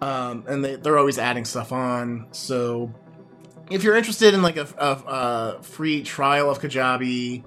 Um, 0.00 0.44
and 0.48 0.64
they, 0.64 0.76
they're 0.76 0.98
always 0.98 1.18
adding 1.18 1.44
stuff 1.44 1.70
on. 1.70 2.26
So 2.32 2.92
if 3.72 3.82
you're 3.82 3.96
interested 3.96 4.34
in 4.34 4.42
like 4.42 4.56
a, 4.56 4.68
a, 4.78 5.56
a, 5.56 5.62
free 5.62 6.02
trial 6.02 6.50
of 6.50 6.60
Kajabi, 6.60 7.44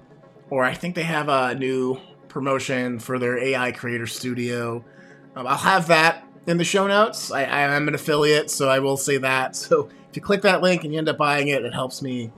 or 0.50 0.64
I 0.64 0.74
think 0.74 0.94
they 0.94 1.02
have 1.02 1.28
a 1.28 1.54
new 1.54 2.00
promotion 2.28 2.98
for 2.98 3.18
their 3.18 3.38
AI 3.38 3.72
Creator 3.72 4.06
Studio, 4.06 4.84
um, 5.34 5.46
I'll 5.46 5.56
have 5.56 5.88
that 5.88 6.24
in 6.46 6.56
the 6.56 6.64
show 6.64 6.86
notes. 6.86 7.30
I, 7.30 7.44
I 7.44 7.60
am 7.74 7.88
an 7.88 7.94
affiliate, 7.94 8.50
so 8.50 8.68
I 8.68 8.78
will 8.78 8.96
say 8.96 9.18
that. 9.18 9.56
So 9.66 9.88
if 10.10 10.16
you 10.16 10.22
click 10.22 10.42
that 10.42 10.62
link 10.62 10.84
and 10.84 10.92
you 10.92 10.98
end 10.98 11.08
up 11.08 11.18
buying 11.18 11.48
it, 11.48 11.62
it 11.64 11.74
helps 11.74 12.00
me 12.00 12.32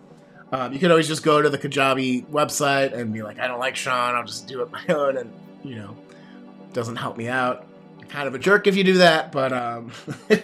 um, 0.53 0.73
you 0.73 0.79
could 0.79 0.91
always 0.91 1.09
just 1.09 1.23
go 1.23 1.43
to 1.43 1.51
the 1.51 1.59
Kajabi 1.59 2.27
website 2.27 2.95
and 2.95 3.13
be 3.13 3.23
like, 3.23 3.39
I 3.39 3.47
don't 3.47 3.59
like 3.59 3.77
Shawn, 3.77 4.15
I'll 4.15 4.25
just 4.25 4.47
do 4.47 4.63
it 4.63 4.71
my 4.71 4.85
own, 4.95 5.19
and 5.19 5.33
you 5.63 5.77
know, 5.77 5.97
doesn't 6.73 6.97
help 6.97 7.17
me 7.17 7.29
out. 7.29 7.67
kind 8.09 8.27
of 8.27 8.35
a 8.35 8.39
jerk 8.39 8.67
if 8.67 8.77
you 8.77 8.85
do 8.85 8.99
that, 8.99 9.31
but 9.31 9.53
um, 9.53 9.93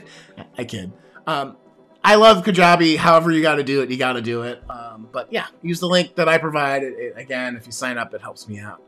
I 0.59 0.65
kid. 0.65 0.93
Um, 1.27 1.57
I 2.05 2.17
love 2.17 2.45
Kajabi. 2.45 2.99
However, 2.99 3.33
you 3.33 3.41
got 3.41 3.55
to 3.55 3.65
do 3.65 3.81
it, 3.81 3.91
you 3.91 3.97
got 3.97 4.13
to 4.13 4.23
do 4.23 4.43
it. 4.43 4.63
Um, 4.69 5.09
but 5.11 5.33
yeah, 5.33 5.47
use 5.63 5.81
the 5.81 5.89
link 5.89 6.15
that 6.17 6.29
I 6.29 6.37
provide. 6.37 6.83
It, 6.83 6.95
it, 6.99 7.15
again, 7.17 7.57
if 7.57 7.65
you 7.65 7.73
sign 7.73 7.97
up, 7.97 8.13
it 8.13 8.21
helps 8.21 8.47
me 8.47 8.59
out. 8.59 8.83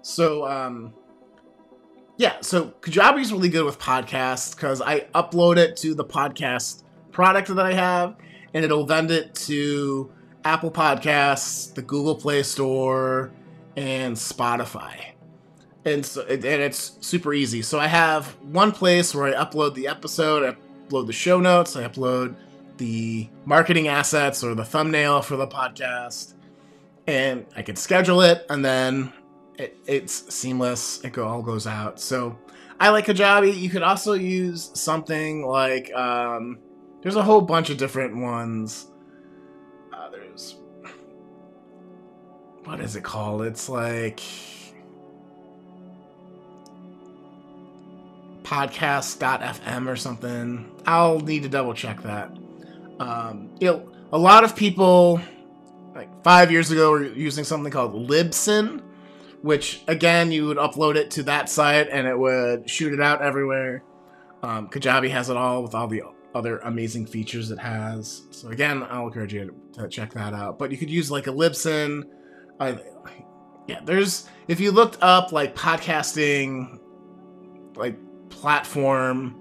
So 0.00 0.46
um, 0.48 0.94
yeah, 2.16 2.36
so 2.40 2.72
Kajabi 2.80 3.20
is 3.20 3.32
really 3.32 3.50
good 3.50 3.64
with 3.64 3.78
podcasts 3.78 4.56
because 4.56 4.80
I 4.80 5.00
upload 5.14 5.58
it 5.58 5.76
to 5.78 5.94
the 5.94 6.04
podcast 6.04 6.84
product 7.10 7.48
that 7.48 7.58
I 7.58 7.74
have, 7.74 8.16
and 8.54 8.64
it'll 8.64 8.86
vend 8.86 9.10
it 9.10 9.34
to 9.34 10.10
Apple 10.44 10.70
Podcasts, 10.70 11.74
the 11.74 11.82
Google 11.82 12.14
Play 12.14 12.42
Store, 12.42 13.32
and 13.76 14.16
Spotify. 14.16 15.12
And 15.84 16.06
so, 16.06 16.22
and 16.22 16.44
it's 16.44 16.96
super 17.00 17.34
easy. 17.34 17.60
So 17.60 17.78
I 17.78 17.86
have 17.86 18.28
one 18.40 18.72
place 18.72 19.14
where 19.14 19.26
I 19.26 19.44
upload 19.44 19.74
the 19.74 19.88
episode, 19.88 20.42
I 20.42 20.56
upload 20.88 21.06
the 21.06 21.12
show 21.12 21.40
notes, 21.40 21.76
I 21.76 21.86
upload 21.86 22.34
the 22.78 23.28
marketing 23.44 23.88
assets 23.88 24.42
or 24.42 24.54
the 24.54 24.64
thumbnail 24.64 25.22
for 25.22 25.36
the 25.36 25.46
podcast, 25.46 26.34
and 27.06 27.46
I 27.56 27.62
can 27.62 27.76
schedule 27.76 28.20
it, 28.22 28.46
and 28.48 28.64
then 28.64 29.12
it, 29.58 29.76
it's 29.86 30.34
seamless. 30.34 31.02
It 31.04 31.16
all 31.18 31.42
goes 31.42 31.66
out. 31.66 32.00
So 32.00 32.38
I 32.80 32.90
like 32.90 33.06
Kajabi. 33.06 33.56
You 33.56 33.70
could 33.70 33.82
also 33.82 34.14
use 34.14 34.70
something 34.74 35.46
like 35.46 35.92
um, 35.94 36.58
there's 37.02 37.16
a 37.16 37.22
whole 37.22 37.40
bunch 37.40 37.70
of 37.70 37.76
different 37.76 38.16
ones. 38.16 38.88
Uh, 39.92 40.10
there's 40.10 40.56
what 42.64 42.80
is 42.80 42.96
it 42.96 43.02
called? 43.02 43.42
It's 43.42 43.68
like 43.68 44.20
podcast.fm 48.42 49.88
or 49.88 49.96
something. 49.96 50.70
I'll 50.86 51.20
need 51.20 51.42
to 51.44 51.48
double 51.48 51.74
check 51.74 52.02
that. 52.02 52.30
Um, 53.02 53.50
you 53.58 53.66
know, 53.66 53.92
a 54.12 54.18
lot 54.18 54.44
of 54.44 54.54
people 54.54 55.20
like 55.94 56.08
five 56.22 56.52
years 56.52 56.70
ago 56.70 56.92
were 56.92 57.04
using 57.04 57.44
something 57.44 57.72
called 57.72 58.08
Libsyn, 58.08 58.80
which 59.42 59.82
again 59.88 60.30
you 60.30 60.46
would 60.46 60.56
upload 60.56 60.94
it 60.94 61.10
to 61.12 61.24
that 61.24 61.48
site 61.48 61.88
and 61.90 62.06
it 62.06 62.16
would 62.16 62.70
shoot 62.70 62.92
it 62.92 63.00
out 63.00 63.20
everywhere. 63.20 63.82
Um, 64.42 64.68
Kajabi 64.68 65.10
has 65.10 65.30
it 65.30 65.36
all 65.36 65.62
with 65.62 65.74
all 65.74 65.88
the 65.88 66.02
other 66.34 66.58
amazing 66.58 67.06
features 67.06 67.50
it 67.50 67.58
has. 67.58 68.22
So 68.30 68.48
again, 68.48 68.86
I'll 68.88 69.06
encourage 69.06 69.34
you 69.34 69.54
to 69.74 69.88
check 69.88 70.12
that 70.14 70.32
out. 70.32 70.58
But 70.58 70.70
you 70.70 70.78
could 70.78 70.90
use 70.90 71.10
like 71.10 71.26
a 71.26 71.32
Libsyn. 71.32 72.04
Yeah, 73.68 73.80
there's 73.84 74.28
if 74.48 74.60
you 74.60 74.70
looked 74.70 74.98
up 75.02 75.32
like 75.32 75.56
podcasting, 75.56 76.78
like 77.74 77.96
platform 78.28 79.40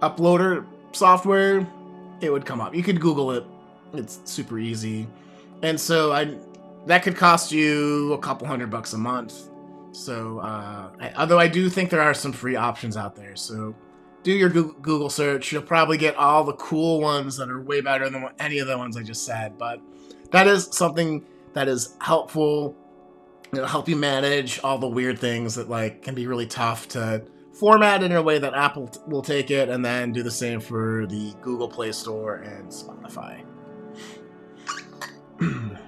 uploader 0.00 0.66
software, 0.92 1.66
it 2.20 2.30
would 2.30 2.44
come 2.44 2.60
up. 2.60 2.74
You 2.74 2.82
could 2.82 3.00
Google 3.00 3.32
it. 3.32 3.44
It's 3.94 4.20
super 4.24 4.58
easy. 4.58 5.06
And 5.62 5.80
so 5.80 6.12
I 6.12 6.36
that 6.86 7.02
could 7.02 7.16
cost 7.16 7.52
you 7.52 8.12
a 8.12 8.18
couple 8.18 8.46
hundred 8.46 8.70
bucks 8.70 8.92
a 8.92 8.98
month. 8.98 9.48
So, 9.92 10.40
uh, 10.40 10.90
I, 11.00 11.12
although 11.16 11.38
I 11.38 11.48
do 11.48 11.68
think 11.70 11.90
there 11.90 12.02
are 12.02 12.14
some 12.14 12.32
free 12.32 12.54
options 12.54 12.96
out 12.96 13.16
there, 13.16 13.34
so 13.34 13.74
do 14.22 14.32
your 14.32 14.50
Google 14.50 15.08
search. 15.08 15.52
You'll 15.52 15.62
probably 15.62 15.96
get 15.96 16.16
all 16.16 16.44
the 16.44 16.52
cool 16.54 17.00
ones 17.00 17.36
that 17.36 17.48
are 17.48 17.60
way 17.60 17.80
better 17.80 18.10
than 18.10 18.28
any 18.38 18.58
of 18.58 18.66
the 18.66 18.76
ones 18.76 18.96
I 18.96 19.02
just 19.02 19.24
said. 19.24 19.56
But 19.56 19.80
that 20.32 20.46
is 20.46 20.68
something 20.72 21.24
that 21.54 21.68
is 21.68 21.96
helpful. 22.00 22.76
It'll 23.52 23.66
help 23.66 23.88
you 23.88 23.96
manage 23.96 24.60
all 24.62 24.78
the 24.78 24.88
weird 24.88 25.18
things 25.18 25.54
that 25.54 25.70
like 25.70 26.02
can 26.02 26.14
be 26.14 26.26
really 26.26 26.46
tough 26.46 26.88
to 26.88 27.24
format 27.58 28.02
in 28.02 28.12
a 28.12 28.22
way 28.22 28.38
that 28.38 28.54
Apple 28.54 28.88
t- 28.88 29.00
will 29.06 29.22
take 29.22 29.50
it, 29.50 29.68
and 29.68 29.84
then 29.84 30.12
do 30.12 30.22
the 30.22 30.30
same 30.30 30.60
for 30.60 31.06
the 31.06 31.34
Google 31.40 31.68
Play 31.68 31.92
Store 31.92 32.36
and 32.36 32.68
Spotify. 32.68 33.44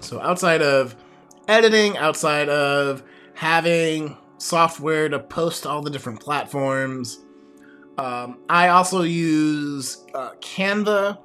so 0.00 0.20
outside 0.20 0.62
of 0.62 0.96
editing, 1.48 1.96
outside 1.96 2.48
of 2.48 3.02
having 3.34 4.16
software 4.38 5.08
to 5.08 5.18
post 5.18 5.66
all 5.66 5.82
the 5.82 5.90
different 5.90 6.20
platforms, 6.20 7.20
um, 7.98 8.38
I 8.48 8.68
also 8.68 9.02
use 9.02 10.06
uh, 10.14 10.30
Canva 10.40 11.18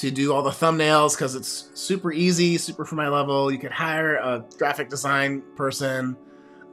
to 0.00 0.10
do 0.10 0.32
all 0.32 0.42
the 0.42 0.50
thumbnails 0.50 1.16
because 1.16 1.34
it's 1.34 1.70
super 1.74 2.12
easy, 2.12 2.56
super 2.56 2.84
for 2.84 2.94
my 2.94 3.08
level. 3.08 3.50
You 3.50 3.58
could 3.58 3.72
hire 3.72 4.16
a 4.16 4.44
graphic 4.56 4.88
design 4.88 5.42
person. 5.56 6.16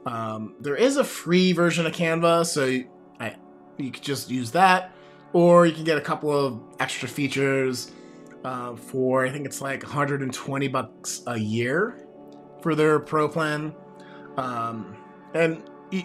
Um, 0.06 0.54
there 0.60 0.76
is 0.76 0.96
a 0.96 1.04
free 1.04 1.52
version 1.52 1.86
of 1.86 1.92
Canva, 1.92 2.46
so 2.46 2.66
you, 2.66 2.88
I, 3.18 3.34
you 3.76 3.90
could 3.90 4.02
just 4.02 4.30
use 4.30 4.52
that, 4.52 4.92
or 5.32 5.66
you 5.66 5.72
can 5.72 5.84
get 5.84 5.98
a 5.98 6.00
couple 6.00 6.30
of 6.30 6.60
extra 6.78 7.08
features 7.08 7.90
uh, 8.44 8.76
for 8.76 9.26
I 9.26 9.30
think 9.30 9.46
it's 9.46 9.60
like 9.60 9.82
120 9.82 10.68
bucks 10.68 11.22
a 11.26 11.36
year 11.36 12.06
for 12.62 12.76
their 12.76 13.00
pro 13.00 13.28
plan, 13.28 13.74
um, 14.36 14.96
and 15.34 15.64
you, 15.90 16.04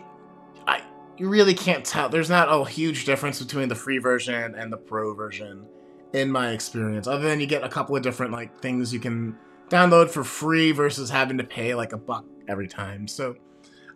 I 0.65 0.81
you 1.17 1.29
really 1.29 1.53
can't 1.53 1.86
tell. 1.86 2.10
There's 2.10 2.31
not 2.31 2.47
a 2.49 2.67
huge 2.67 3.05
difference 3.05 3.39
between 3.39 3.69
the 3.69 3.75
free 3.75 3.99
version 3.99 4.55
and 4.55 4.73
the 4.73 4.77
pro 4.77 5.13
version 5.13 5.67
in 6.13 6.32
my 6.32 6.52
experience. 6.52 7.08
Other 7.08 7.28
than 7.28 7.39
you 7.39 7.47
get 7.47 7.63
a 7.63 7.69
couple 7.69 7.95
of 7.95 8.02
different 8.02 8.32
like 8.32 8.60
things 8.60 8.93
you 8.93 9.00
can 9.00 9.38
download 9.69 10.10
for 10.10 10.24
free 10.24 10.71
versus 10.71 11.10
having 11.10 11.38
to 11.38 11.43
pay 11.43 11.74
like 11.74 11.93
a 11.93 11.97
buck 11.97 12.26
every 12.47 12.67
time. 12.67 13.08
So 13.08 13.36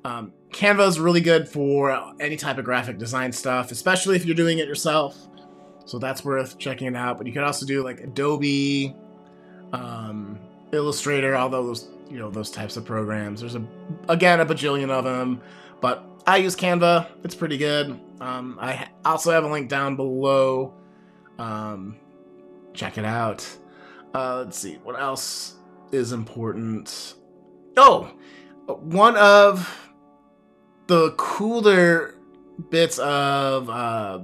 um, 0.06 0.32
Canva 0.52 0.88
is 0.88 1.00
really 1.00 1.22
good 1.22 1.50
for 1.50 2.14
any 2.20 2.38
type 2.38 2.58
of 2.58 2.66
graphic 2.66 2.98
design 2.98 3.32
stuff, 3.32 3.72
especially 3.72 4.16
if 4.16 4.26
you're 4.26 4.36
doing 4.36 4.60
it 4.60 4.68
yourself. 4.68 5.28
So 5.86 6.00
that's 6.00 6.24
worth 6.24 6.58
checking 6.58 6.88
it 6.88 6.96
out. 6.96 7.18
But 7.18 7.28
you 7.28 7.34
could 7.34 7.44
also 7.44 7.66
do 7.66 7.84
like 7.84 8.00
Adobe, 8.00 8.96
um, 9.74 10.40
Illustrator, 10.72 11.36
all 11.36 11.50
those 11.50 11.90
you 12.10 12.18
know 12.18 12.30
those 12.30 12.52
types 12.52 12.78
of 12.78 12.86
programs. 12.86 13.42
There's 13.42 13.56
a 13.56 13.66
again 14.10 14.40
a 14.40 14.46
bajillion 14.46 14.90
of 14.90 15.04
them, 15.04 15.42
but 15.82 16.04
I 16.28 16.38
use 16.38 16.56
Canva. 16.56 17.08
It's 17.24 17.36
pretty 17.36 17.58
good. 17.58 18.00
Um, 18.22 18.58
I 18.62 18.88
also 19.04 19.32
have 19.32 19.44
a 19.44 19.48
link 19.48 19.70
down 19.70 19.96
below 19.96 20.74
um, 21.38 21.98
check 22.76 22.98
it 22.98 23.06
out. 23.06 23.48
Uh, 24.14 24.44
let's 24.46 24.58
see 24.58 24.76
what 24.84 25.00
else 25.00 25.56
is 25.92 26.12
important. 26.12 27.16
Oh, 27.78 28.12
one 28.68 29.16
of 29.18 29.90
the 30.88 31.12
cooler 31.18 32.16
bits 32.70 33.00
of 33.00 33.70
uh, 33.70 34.20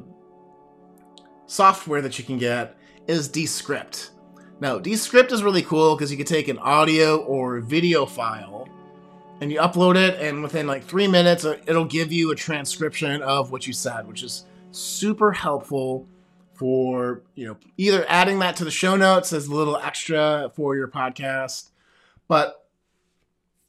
software 1.46 2.02
that 2.02 2.18
you 2.18 2.26
can 2.26 2.38
get 2.38 2.78
is 3.08 3.28
Descript. 3.28 4.12
Now, 4.60 4.78
Descript 4.78 5.32
is 5.32 5.44
really 5.44 5.64
cool 5.64 5.96
because 5.96 6.12
you 6.12 6.18
can 6.18 6.26
take 6.26 6.48
an 6.48 6.60
audio 6.60 7.18
or 7.18 7.60
video 7.60 8.06
file 8.06 8.70
and 9.42 9.52
you 9.52 9.60
upload 9.60 9.96
it, 9.96 10.22
and 10.22 10.44
within 10.44 10.68
like 10.68 10.84
three 10.84 11.08
minutes, 11.08 11.46
uh, 11.46 11.58
it'll 11.66 11.84
give 11.84 12.12
you 12.12 12.32
a 12.32 12.36
transcription 12.36 13.24
of 13.24 13.52
what 13.52 13.66
you 13.66 13.74
said, 13.74 14.08
which 14.08 14.22
is 14.22 14.46
super 14.70 15.32
helpful 15.32 16.08
for 16.62 17.24
you 17.34 17.48
know 17.48 17.58
either 17.76 18.06
adding 18.08 18.38
that 18.38 18.56
to 18.56 18.64
the 18.64 18.70
show 18.70 18.96
notes 18.96 19.34
as 19.34 19.48
a 19.48 19.56
little 19.56 19.78
extra 19.78 20.52
for 20.56 20.76
your 20.76 20.88
podcast 20.88 21.72
but 22.28 22.68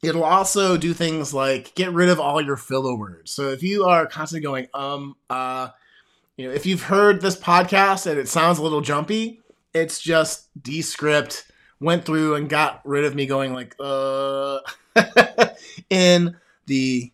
it'll 0.02 0.22
also 0.22 0.76
do 0.76 0.92
things 0.92 1.32
like 1.32 1.74
get 1.74 1.90
rid 1.90 2.10
of 2.10 2.20
all 2.20 2.42
your 2.42 2.58
filler 2.58 2.94
words. 2.94 3.30
So 3.30 3.48
if 3.48 3.62
you 3.62 3.84
are 3.84 4.06
constantly 4.06 4.42
going 4.42 4.66
um 4.74 5.16
uh 5.30 5.70
you 6.36 6.46
know 6.46 6.52
if 6.52 6.66
you've 6.66 6.82
heard 6.82 7.22
this 7.22 7.34
podcast 7.34 8.06
and 8.06 8.18
it 8.18 8.28
sounds 8.28 8.58
a 8.58 8.62
little 8.62 8.82
jumpy 8.82 9.40
it's 9.72 9.98
just 9.98 10.50
descript 10.62 11.50
went 11.80 12.04
through 12.04 12.34
and 12.34 12.50
got 12.50 12.82
rid 12.84 13.04
of 13.04 13.14
me 13.14 13.24
going 13.24 13.54
like 13.54 13.74
uh 13.80 14.58
in 15.88 16.36
the 16.66 17.10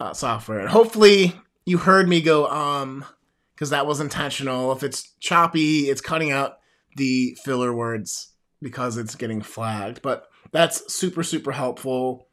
uh, 0.00 0.14
software. 0.14 0.60
And 0.60 0.70
hopefully 0.70 1.38
you 1.66 1.76
heard 1.76 2.08
me 2.08 2.22
go 2.22 2.48
um 2.48 3.04
because 3.62 3.70
that 3.70 3.86
was 3.86 4.00
intentional. 4.00 4.72
If 4.72 4.82
it's 4.82 5.14
choppy, 5.20 5.82
it's 5.82 6.00
cutting 6.00 6.32
out 6.32 6.58
the 6.96 7.38
filler 7.44 7.72
words 7.72 8.32
because 8.60 8.96
it's 8.96 9.14
getting 9.14 9.40
flagged. 9.40 10.02
But 10.02 10.26
that's 10.50 10.92
super, 10.92 11.22
super 11.22 11.52
helpful. 11.52 12.26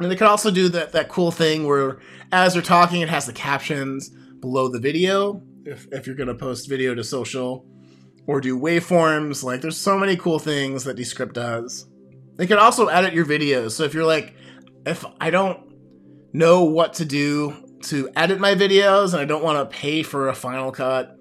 And 0.00 0.10
they 0.10 0.16
can 0.16 0.26
also 0.26 0.50
do 0.50 0.68
that, 0.70 0.90
that 0.90 1.08
cool 1.08 1.30
thing 1.30 1.68
where 1.68 2.00
as 2.32 2.54
they're 2.54 2.62
talking, 2.62 3.00
it 3.00 3.08
has 3.08 3.26
the 3.26 3.32
captions 3.32 4.08
below 4.40 4.66
the 4.66 4.80
video 4.80 5.40
if, 5.64 5.86
if 5.92 6.08
you're 6.08 6.16
going 6.16 6.26
to 6.26 6.34
post 6.34 6.68
video 6.68 6.96
to 6.96 7.04
social 7.04 7.64
or 8.26 8.40
do 8.40 8.58
waveforms. 8.58 9.44
Like, 9.44 9.60
there's 9.60 9.76
so 9.76 9.96
many 9.96 10.16
cool 10.16 10.40
things 10.40 10.82
that 10.82 10.96
Descript 10.96 11.36
does. 11.36 11.86
They 12.38 12.48
can 12.48 12.58
also 12.58 12.88
edit 12.88 13.14
your 13.14 13.24
videos. 13.24 13.70
So 13.70 13.84
if 13.84 13.94
you're 13.94 14.04
like, 14.04 14.34
if 14.84 15.04
I 15.20 15.30
don't 15.30 15.76
know 16.32 16.64
what 16.64 16.94
to 16.94 17.04
do 17.04 17.69
to 17.82 18.10
edit 18.16 18.40
my 18.40 18.54
videos 18.54 19.12
and 19.12 19.20
I 19.20 19.24
don't 19.24 19.42
want 19.42 19.58
to 19.70 19.76
pay 19.76 20.02
for 20.02 20.28
a 20.28 20.34
Final 20.34 20.72
Cut. 20.72 21.16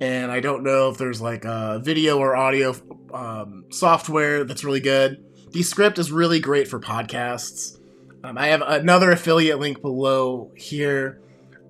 And 0.00 0.32
I 0.32 0.40
don't 0.40 0.62
know 0.62 0.88
if 0.88 0.96
there's 0.96 1.20
like 1.20 1.44
a 1.44 1.80
video 1.82 2.18
or 2.18 2.34
audio 2.34 2.74
um, 3.12 3.66
software 3.70 4.44
that's 4.44 4.64
really 4.64 4.80
good. 4.80 5.22
Descript 5.52 5.98
is 5.98 6.10
really 6.10 6.40
great 6.40 6.68
for 6.68 6.80
podcasts. 6.80 7.78
Um, 8.22 8.38
I 8.38 8.48
have 8.48 8.62
another 8.62 9.10
affiliate 9.10 9.58
link 9.58 9.80
below 9.80 10.52
here 10.56 11.20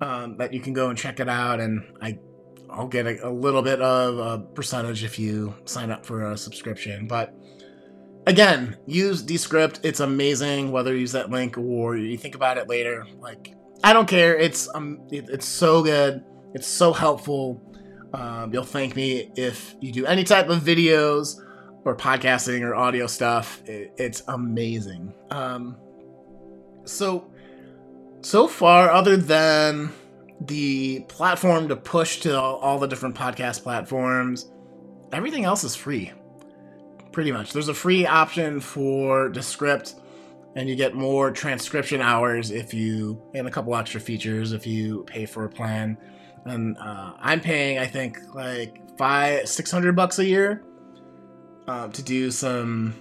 um, 0.01 0.37
that 0.37 0.53
you 0.53 0.59
can 0.59 0.73
go 0.73 0.89
and 0.89 0.97
check 0.97 1.19
it 1.19 1.29
out, 1.29 1.59
and 1.59 1.83
I 2.01 2.19
I'll 2.69 2.87
get 2.87 3.05
a, 3.05 3.27
a, 3.27 3.31
little 3.31 3.61
bit 3.61 3.81
of 3.81 4.17
a 4.17 4.39
percentage 4.39 5.03
if 5.03 5.19
you 5.19 5.53
sign 5.65 5.91
up 5.91 6.05
for 6.05 6.31
a 6.31 6.37
subscription. 6.37 7.07
But 7.07 7.33
again, 8.27 8.77
use 8.85 9.21
Descript; 9.21 9.79
it's 9.83 9.99
amazing. 9.99 10.71
Whether 10.71 10.93
you 10.93 11.01
use 11.01 11.11
that 11.13 11.29
link 11.29 11.57
or 11.57 11.95
you 11.95 12.17
think 12.17 12.35
about 12.35 12.57
it 12.57 12.67
later, 12.67 13.05
like 13.19 13.55
I 13.83 13.93
don't 13.93 14.07
care. 14.07 14.37
It's 14.37 14.69
um, 14.75 15.01
it, 15.11 15.29
it's 15.29 15.45
so 15.45 15.83
good. 15.83 16.23
It's 16.53 16.67
so 16.67 16.93
helpful. 16.93 17.61
Um, 18.13 18.53
you'll 18.53 18.63
thank 18.63 18.95
me 18.95 19.31
if 19.35 19.75
you 19.79 19.91
do 19.91 20.05
any 20.05 20.23
type 20.23 20.49
of 20.49 20.61
videos 20.61 21.41
or 21.85 21.95
podcasting 21.95 22.61
or 22.61 22.75
audio 22.75 23.07
stuff. 23.07 23.61
It, 23.65 23.93
it's 23.97 24.23
amazing. 24.27 25.13
Um, 25.29 25.77
so 26.85 27.31
so 28.21 28.47
far, 28.47 28.91
other 28.91 29.17
than 29.17 29.91
the 30.41 31.01
platform 31.07 31.67
to 31.69 31.75
push 31.75 32.19
to 32.21 32.39
all, 32.39 32.57
all 32.57 32.79
the 32.79 32.87
different 32.87 33.15
podcast 33.15 33.63
platforms, 33.63 34.51
everything 35.11 35.45
else 35.45 35.63
is 35.63 35.75
free. 35.75 36.11
Pretty 37.11 37.31
much. 37.31 37.51
There's 37.51 37.67
a 37.67 37.73
free 37.73 38.05
option 38.05 38.59
for 38.59 39.29
Descript 39.29 39.95
and 40.55 40.69
you 40.69 40.75
get 40.75 40.93
more 40.93 41.31
transcription 41.31 42.01
hours 42.01 42.51
if 42.51 42.73
you 42.73 43.21
and 43.33 43.47
a 43.47 43.51
couple 43.51 43.75
extra 43.75 44.01
features 44.01 44.51
if 44.51 44.67
you 44.67 45.03
pay 45.03 45.25
for 45.25 45.45
a 45.45 45.49
plan. 45.49 45.97
And 46.45 46.77
uh, 46.77 47.13
I'm 47.19 47.39
paying, 47.39 47.77
I 47.77 47.85
think, 47.85 48.17
like 48.33 48.97
five, 48.97 49.47
six 49.47 49.71
hundred 49.71 49.95
bucks 49.95 50.19
a 50.19 50.25
year 50.25 50.63
um, 51.67 51.91
to 51.91 52.01
do 52.01 52.31
some 52.31 52.95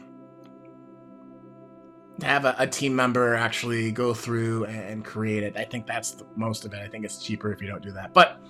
to 2.21 2.27
have 2.27 2.45
a, 2.45 2.55
a, 2.59 2.67
team 2.67 2.95
member 2.95 3.35
actually 3.35 3.91
go 3.91 4.13
through 4.13 4.67
and, 4.67 5.03
create 5.03 5.43
it. 5.43 5.57
I 5.57 5.65
think 5.65 5.87
that's 5.87 6.11
the, 6.13 6.27
most 6.37 6.67
of 6.67 6.75
it. 6.75 6.81
I 6.81 6.87
think 6.87 7.05
it's 7.05 7.23
cheaper 7.25 7.51
if 7.51 7.63
you 7.63 7.67
don't 7.67 7.83
do 7.83 7.93
that. 7.93 8.13
But 8.13 8.41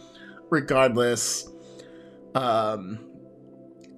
regardless, 0.51 1.49
um, 2.35 3.10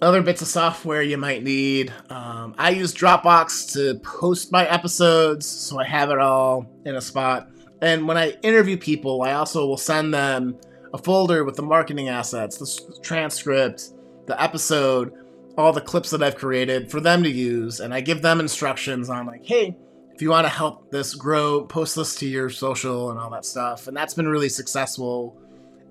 other 0.03 0.21
bits 0.21 0.43
of 0.43 0.49
software 0.49 1.03
you 1.03 1.17
might 1.17 1.43
need. 1.45 1.93
Um, 2.11 2.55
I 2.59 2.71
use 2.71 2.93
Dropbox 2.93 3.73
to 3.75 3.99
post 4.01 4.51
my 4.51 4.67
episodes, 4.67 5.47
so 5.47 5.79
I 5.79 5.85
have 5.85 6.11
it 6.11 6.19
all 6.19 6.67
in 6.85 6.97
a 6.97 7.01
spot. 7.01 7.49
And 7.81 8.07
when 8.07 8.17
I 8.17 8.33
interview 8.43 8.77
people, 8.77 9.23
I 9.23 9.33
also 9.33 9.67
will 9.67 9.77
send 9.77 10.13
them 10.13 10.59
a 10.93 10.99
folder 10.99 11.45
with 11.45 11.57
the 11.57 11.63
marketing 11.63 12.09
assets, 12.09 12.59
the 12.59 13.01
transcript, 13.01 13.93
the 14.27 14.41
episode, 14.43 15.13
all 15.57 15.73
the 15.73 15.81
clips 15.81 16.11
that 16.11 16.23
I've 16.23 16.37
created 16.37 16.91
for 16.91 17.01
them 17.01 17.23
to 17.23 17.31
use, 17.31 17.81
and 17.81 17.95
I 17.95 18.01
give 18.01 18.23
them 18.23 18.41
instructions 18.41 19.09
on 19.09 19.27
like, 19.27 19.45
hey, 19.45 19.77
if 20.15 20.21
you 20.21 20.31
want 20.31 20.45
to 20.45 20.53
help 20.53 20.91
this 20.91 21.15
grow, 21.15 21.65
post 21.65 21.97
this 21.97 22.17
to 22.17 22.27
your 22.27 22.51
social 22.51 23.11
and 23.11 23.19
all 23.19 23.31
that 23.31 23.45
stuff. 23.45 23.87
And 23.87 23.97
that's 23.97 24.15
been 24.15 24.29
really 24.29 24.49
successful 24.49 25.41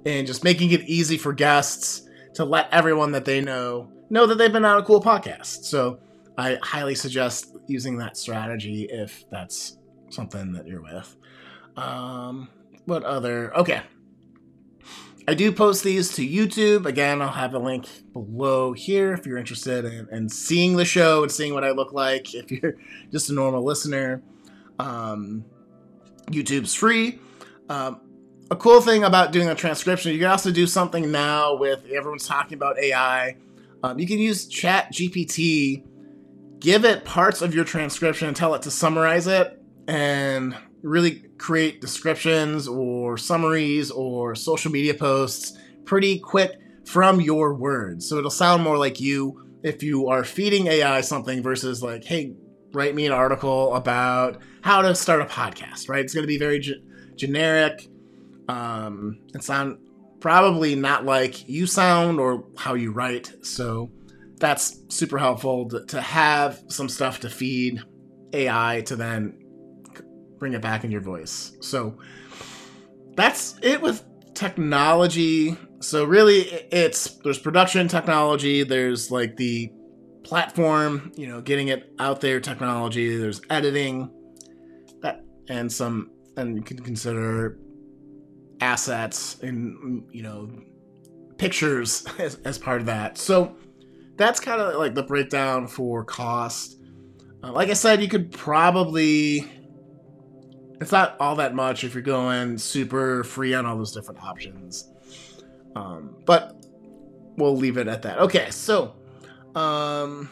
in 0.05 0.25
just 0.25 0.43
making 0.43 0.71
it 0.71 0.81
easy 0.81 1.17
for 1.17 1.33
guests 1.33 2.07
to 2.35 2.45
let 2.45 2.67
everyone 2.71 3.11
that 3.11 3.25
they 3.25 3.41
know 3.41 3.89
know 4.11 4.27
that 4.27 4.37
they've 4.37 4.51
been 4.53 4.65
on 4.65 4.77
a 4.77 4.83
cool 4.83 5.01
podcast. 5.01 5.63
So 5.63 5.99
I 6.37 6.59
highly 6.61 6.95
suggest 6.95 7.55
using 7.67 7.97
that 7.97 8.17
strategy 8.17 8.87
if 8.91 9.23
that's 9.31 9.77
something 10.09 10.51
that 10.51 10.67
you're 10.67 10.81
with. 10.81 11.15
Um, 11.77 12.49
what 12.85 13.03
other? 13.03 13.55
Okay, 13.55 13.81
I 15.27 15.33
do 15.33 15.51
post 15.51 15.83
these 15.83 16.13
to 16.15 16.27
YouTube. 16.27 16.85
Again, 16.85 17.21
I'll 17.21 17.29
have 17.29 17.53
a 17.53 17.59
link 17.59 17.87
below 18.11 18.73
here 18.73 19.13
if 19.13 19.25
you're 19.25 19.37
interested 19.37 19.85
in, 19.85 20.07
in 20.11 20.29
seeing 20.29 20.75
the 20.75 20.85
show 20.85 21.23
and 21.23 21.31
seeing 21.31 21.53
what 21.53 21.63
I 21.63 21.71
look 21.71 21.93
like. 21.93 22.33
If 22.41 22.51
you're 22.51 22.75
just 23.11 23.29
a 23.29 23.33
normal 23.33 23.63
listener, 23.63 24.21
um, 24.79 25.45
YouTube's 26.27 26.73
free. 26.73 27.19
Um, 27.69 28.01
a 28.49 28.55
cool 28.55 28.81
thing 28.81 29.05
about 29.05 29.31
doing 29.31 29.47
a 29.47 29.55
transcription, 29.55 30.11
you 30.11 30.19
can 30.19 30.27
also 30.27 30.51
do 30.51 30.67
something 30.67 31.09
now 31.11 31.55
with 31.55 31.85
everyone's 31.85 32.27
talking 32.27 32.55
about 32.55 32.77
AI. 32.77 33.37
Um, 33.83 33.99
you 33.99 34.07
can 34.07 34.19
use 34.19 34.47
Chat 34.47 34.93
GPT, 34.93 35.83
give 36.59 36.85
it 36.85 37.03
parts 37.05 37.41
of 37.41 37.55
your 37.55 37.65
transcription 37.65 38.27
and 38.27 38.37
tell 38.37 38.53
it 38.53 38.61
to 38.63 38.71
summarize 38.71 39.27
it, 39.27 39.59
and 39.87 40.55
really 40.83 41.23
create 41.37 41.81
descriptions 41.81 42.67
or 42.67 43.17
summaries 43.17 43.91
or 43.91 44.35
social 44.35 44.71
media 44.71 44.93
posts 44.93 45.57
pretty 45.85 46.19
quick 46.19 46.51
from 46.85 47.21
your 47.21 47.53
words. 47.53 48.07
So 48.07 48.17
it'll 48.17 48.29
sound 48.29 48.63
more 48.63 48.77
like 48.77 48.99
you 48.99 49.59
if 49.63 49.83
you 49.83 50.07
are 50.07 50.23
feeding 50.23 50.67
AI 50.67 51.01
something 51.01 51.43
versus 51.43 51.83
like, 51.83 52.03
hey, 52.03 52.33
write 52.73 52.95
me 52.95 53.05
an 53.05 53.11
article 53.11 53.75
about 53.75 54.41
how 54.61 54.81
to 54.81 54.95
start 54.95 55.21
a 55.21 55.25
podcast, 55.25 55.89
right? 55.89 56.03
It's 56.03 56.13
going 56.13 56.23
to 56.23 56.27
be 56.27 56.37
very 56.37 56.59
ge- 56.59 56.81
generic 57.15 57.87
um, 58.47 59.19
and 59.33 59.43
sound 59.43 59.77
probably 60.21 60.75
not 60.75 61.03
like 61.03 61.49
you 61.49 61.67
sound 61.67 62.19
or 62.19 62.45
how 62.55 62.75
you 62.75 62.91
write. 62.91 63.33
So 63.45 63.91
that's 64.37 64.83
super 64.87 65.17
helpful 65.17 65.67
to, 65.69 65.85
to 65.87 65.99
have 65.99 66.61
some 66.67 66.87
stuff 66.87 67.19
to 67.21 67.29
feed 67.29 67.81
AI 68.33 68.83
to 68.85 68.95
then 68.95 69.37
bring 70.37 70.53
it 70.53 70.61
back 70.61 70.83
in 70.83 70.91
your 70.91 71.01
voice. 71.01 71.57
So 71.59 71.97
that's 73.15 73.55
it 73.61 73.81
with 73.81 74.03
technology. 74.33 75.57
So 75.81 76.05
really 76.05 76.41
it's 76.71 77.17
there's 77.23 77.39
production 77.39 77.87
technology, 77.87 78.63
there's 78.63 79.11
like 79.11 79.35
the 79.37 79.71
platform, 80.23 81.11
you 81.15 81.27
know, 81.27 81.41
getting 81.41 81.67
it 81.67 81.91
out 81.99 82.21
there 82.21 82.39
technology, 82.39 83.17
there's 83.17 83.41
editing 83.49 84.09
that 85.01 85.23
and 85.49 85.71
some 85.71 86.11
and 86.37 86.55
you 86.55 86.63
can 86.63 86.79
consider 86.79 87.57
assets 88.61 89.37
and 89.41 90.03
you 90.11 90.23
know 90.23 90.49
pictures 91.37 92.05
as, 92.19 92.35
as 92.45 92.57
part 92.57 92.79
of 92.79 92.87
that. 92.87 93.17
So 93.17 93.55
that's 94.15 94.39
kind 94.39 94.61
of 94.61 94.75
like 94.75 94.93
the 94.93 95.03
breakdown 95.03 95.67
for 95.67 96.03
cost. 96.03 96.77
Uh, 97.43 97.51
like 97.51 97.69
I 97.69 97.73
said, 97.73 98.01
you 98.01 98.07
could 98.07 98.31
probably 98.31 99.49
it's 100.79 100.91
not 100.91 101.15
all 101.19 101.35
that 101.35 101.53
much 101.53 101.83
if 101.83 101.93
you're 101.93 102.01
going 102.01 102.57
super 102.57 103.23
free 103.23 103.53
on 103.53 103.65
all 103.65 103.77
those 103.77 103.93
different 103.93 104.23
options. 104.23 104.89
Um, 105.75 106.15
but 106.25 106.65
we'll 107.37 107.55
leave 107.55 107.77
it 107.77 107.87
at 107.87 108.01
that. 108.01 108.17
Okay, 108.19 108.49
so 108.49 108.95
um, 109.55 110.29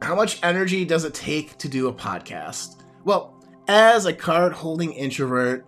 how 0.00 0.14
much 0.14 0.38
energy 0.42 0.84
does 0.86 1.04
it 1.04 1.12
take 1.12 1.58
to 1.58 1.68
do 1.68 1.88
a 1.88 1.92
podcast? 1.92 2.82
Well, 3.04 3.44
as 3.68 4.06
a 4.06 4.12
card 4.12 4.54
holding 4.54 4.92
introvert 4.92 5.66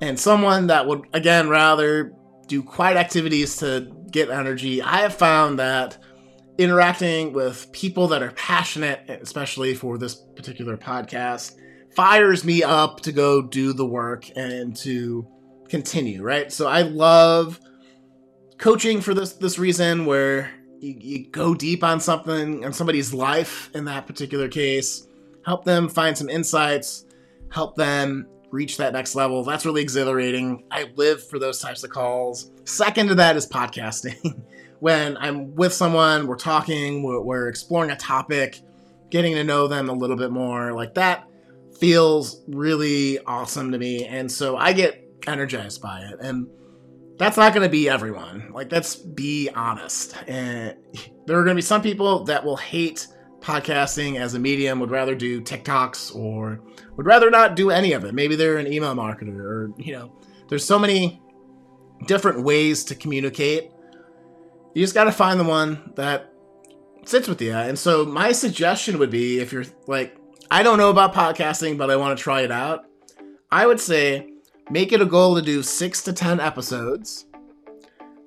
and 0.00 0.18
someone 0.18 0.66
that 0.68 0.86
would, 0.86 1.06
again, 1.12 1.48
rather 1.48 2.12
do 2.46 2.62
quiet 2.62 2.96
activities 2.96 3.56
to 3.58 3.92
get 4.10 4.30
energy, 4.30 4.82
I 4.82 4.98
have 4.98 5.14
found 5.14 5.58
that 5.58 5.98
interacting 6.58 7.32
with 7.32 7.70
people 7.72 8.08
that 8.08 8.22
are 8.22 8.32
passionate, 8.32 9.00
especially 9.08 9.74
for 9.74 9.98
this 9.98 10.14
particular 10.14 10.76
podcast, 10.76 11.56
fires 11.94 12.44
me 12.44 12.62
up 12.62 13.00
to 13.00 13.12
go 13.12 13.42
do 13.42 13.72
the 13.72 13.86
work 13.86 14.30
and 14.36 14.76
to 14.76 15.26
continue, 15.68 16.22
right? 16.22 16.52
So 16.52 16.66
I 16.66 16.82
love 16.82 17.60
coaching 18.58 19.00
for 19.00 19.12
this 19.12 19.34
this 19.34 19.58
reason 19.58 20.06
where 20.06 20.50
you, 20.80 20.96
you 20.98 21.30
go 21.30 21.54
deep 21.54 21.82
on 21.84 22.00
something 22.00 22.64
on 22.64 22.72
somebody's 22.72 23.12
life 23.12 23.70
in 23.74 23.84
that 23.86 24.06
particular 24.06 24.48
case, 24.48 25.06
help 25.44 25.64
them 25.64 25.88
find 25.88 26.16
some 26.16 26.28
insights, 26.28 27.04
help 27.50 27.76
them 27.76 28.26
reach 28.50 28.76
that 28.76 28.92
next 28.92 29.14
level. 29.14 29.42
That's 29.44 29.66
really 29.66 29.82
exhilarating. 29.82 30.64
I 30.70 30.90
live 30.96 31.26
for 31.26 31.38
those 31.38 31.58
types 31.58 31.84
of 31.84 31.90
calls. 31.90 32.50
Second 32.64 33.08
to 33.08 33.14
that 33.16 33.36
is 33.36 33.46
podcasting. 33.46 34.40
when 34.80 35.16
I'm 35.16 35.54
with 35.54 35.72
someone, 35.72 36.26
we're 36.26 36.36
talking, 36.36 37.02
we're, 37.02 37.48
exploring 37.48 37.90
a 37.90 37.96
topic, 37.96 38.60
getting 39.10 39.34
to 39.34 39.44
know 39.44 39.68
them 39.68 39.88
a 39.88 39.92
little 39.92 40.16
bit 40.16 40.30
more, 40.30 40.72
like 40.72 40.94
that 40.94 41.28
feels 41.78 42.42
really 42.48 43.18
awesome 43.20 43.72
to 43.72 43.78
me. 43.78 44.06
And 44.06 44.30
so 44.30 44.56
I 44.56 44.72
get 44.72 45.02
energized 45.26 45.82
by 45.82 46.00
it. 46.00 46.18
And 46.20 46.46
that's 47.18 47.36
not 47.36 47.54
going 47.54 47.64
to 47.64 47.70
be 47.70 47.88
everyone. 47.88 48.50
Like, 48.52 48.70
let's 48.72 48.96
be 48.96 49.48
honest. 49.54 50.16
And 50.26 50.76
there 51.26 51.38
are 51.38 51.44
going 51.44 51.54
to 51.54 51.58
be 51.58 51.62
some 51.62 51.82
people 51.82 52.24
that 52.24 52.44
will 52.44 52.56
hate 52.56 53.06
podcasting 53.46 54.18
as 54.18 54.34
a 54.34 54.38
medium, 54.38 54.80
would 54.80 54.90
rather 54.90 55.14
do 55.14 55.40
TikToks 55.40 56.14
or 56.14 56.60
would 56.96 57.06
rather 57.06 57.30
not 57.30 57.54
do 57.54 57.70
any 57.70 57.92
of 57.92 58.04
it. 58.04 58.12
Maybe 58.12 58.34
they're 58.34 58.58
an 58.58 58.70
email 58.72 58.94
marketer 58.94 59.38
or, 59.38 59.70
you 59.78 59.92
know, 59.92 60.12
there's 60.48 60.64
so 60.64 60.78
many 60.78 61.22
different 62.06 62.42
ways 62.42 62.84
to 62.84 62.94
communicate. 62.94 63.70
You 64.74 64.82
just 64.82 64.94
got 64.94 65.04
to 65.04 65.12
find 65.12 65.38
the 65.38 65.44
one 65.44 65.92
that 65.94 66.32
sits 67.04 67.28
with 67.28 67.40
you. 67.40 67.52
And 67.52 67.78
so 67.78 68.04
my 68.04 68.32
suggestion 68.32 68.98
would 68.98 69.10
be 69.10 69.38
if 69.38 69.52
you're 69.52 69.64
like 69.86 70.16
I 70.50 70.62
don't 70.62 70.78
know 70.78 70.90
about 70.90 71.14
podcasting, 71.14 71.76
but 71.76 71.90
I 71.90 71.96
want 71.96 72.16
to 72.16 72.22
try 72.22 72.42
it 72.42 72.52
out. 72.52 72.84
I 73.50 73.66
would 73.66 73.80
say 73.80 74.30
make 74.70 74.92
it 74.92 75.00
a 75.00 75.06
goal 75.06 75.36
to 75.36 75.42
do 75.42 75.62
six 75.62 76.02
to 76.02 76.12
10 76.12 76.40
episodes 76.40 77.26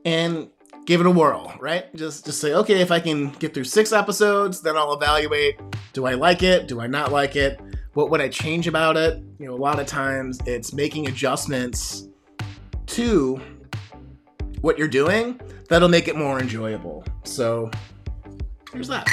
and 0.05 0.49
give 0.89 1.01
it 1.01 1.05
a 1.05 1.11
whirl, 1.11 1.53
right? 1.59 1.95
Just, 1.95 2.25
just 2.25 2.41
say, 2.41 2.55
okay, 2.55 2.81
if 2.81 2.89
I 2.89 2.99
can 2.99 3.29
get 3.33 3.53
through 3.53 3.65
six 3.65 3.91
episodes, 3.91 4.59
then 4.59 4.75
I'll 4.75 4.93
evaluate 4.93 5.59
do 5.93 6.07
I 6.07 6.15
like 6.15 6.41
it? 6.41 6.67
Do 6.67 6.81
I 6.81 6.87
not 6.87 7.11
like 7.11 7.35
it? 7.35 7.59
What 7.93 8.09
would 8.09 8.19
I 8.21 8.27
change 8.27 8.67
about 8.67 8.97
it? 8.97 9.21
You 9.37 9.45
know, 9.45 9.53
a 9.53 9.55
lot 9.55 9.79
of 9.79 9.85
times 9.85 10.39
it's 10.47 10.73
making 10.73 11.07
adjustments 11.07 12.07
to 12.87 13.39
what 14.61 14.79
you're 14.79 14.87
doing 14.87 15.39
that'll 15.67 15.89
make 15.89 16.07
it 16.07 16.15
more 16.15 16.39
enjoyable. 16.39 17.03
So, 17.23 17.69
here's 18.73 18.87
that. 18.87 19.07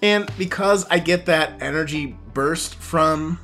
And 0.00 0.26
because 0.38 0.86
I 0.86 0.98
get 1.00 1.26
that 1.26 1.60
energy 1.60 2.16
burst 2.32 2.76
from 2.76 3.38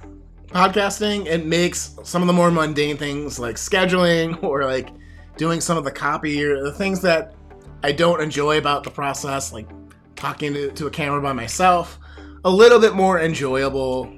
podcasting, 0.51 1.27
it 1.27 1.47
makes 1.47 1.97
some 2.03 2.23
of 2.23 2.27
the 2.27 2.33
more 2.33 2.51
mundane 2.51 2.97
things 2.97 3.39
like 3.39 3.57
scheduling 3.57 4.43
or 4.43 4.65
like 4.65 4.91
doing 5.37 5.61
some 5.61 5.79
of 5.79 5.85
the 5.85 5.91
copy 5.91 6.45
or 6.45 6.63
the 6.63 6.73
things 6.73 7.01
that 7.03 7.35
I 7.83 7.93
don't 7.93 8.21
enjoy 8.21 8.59
about 8.59 8.85
the 8.85 8.91
process, 8.91 9.53
like 9.53 9.69
talking 10.17 10.53
to, 10.53 10.71
to 10.73 10.87
a 10.87 10.91
camera 10.91 11.21
by 11.23 11.33
myself, 11.33 11.99
a 12.45 12.51
little 12.51 12.81
bit 12.81 12.95
more 12.95 13.21
enjoyable 13.21 14.15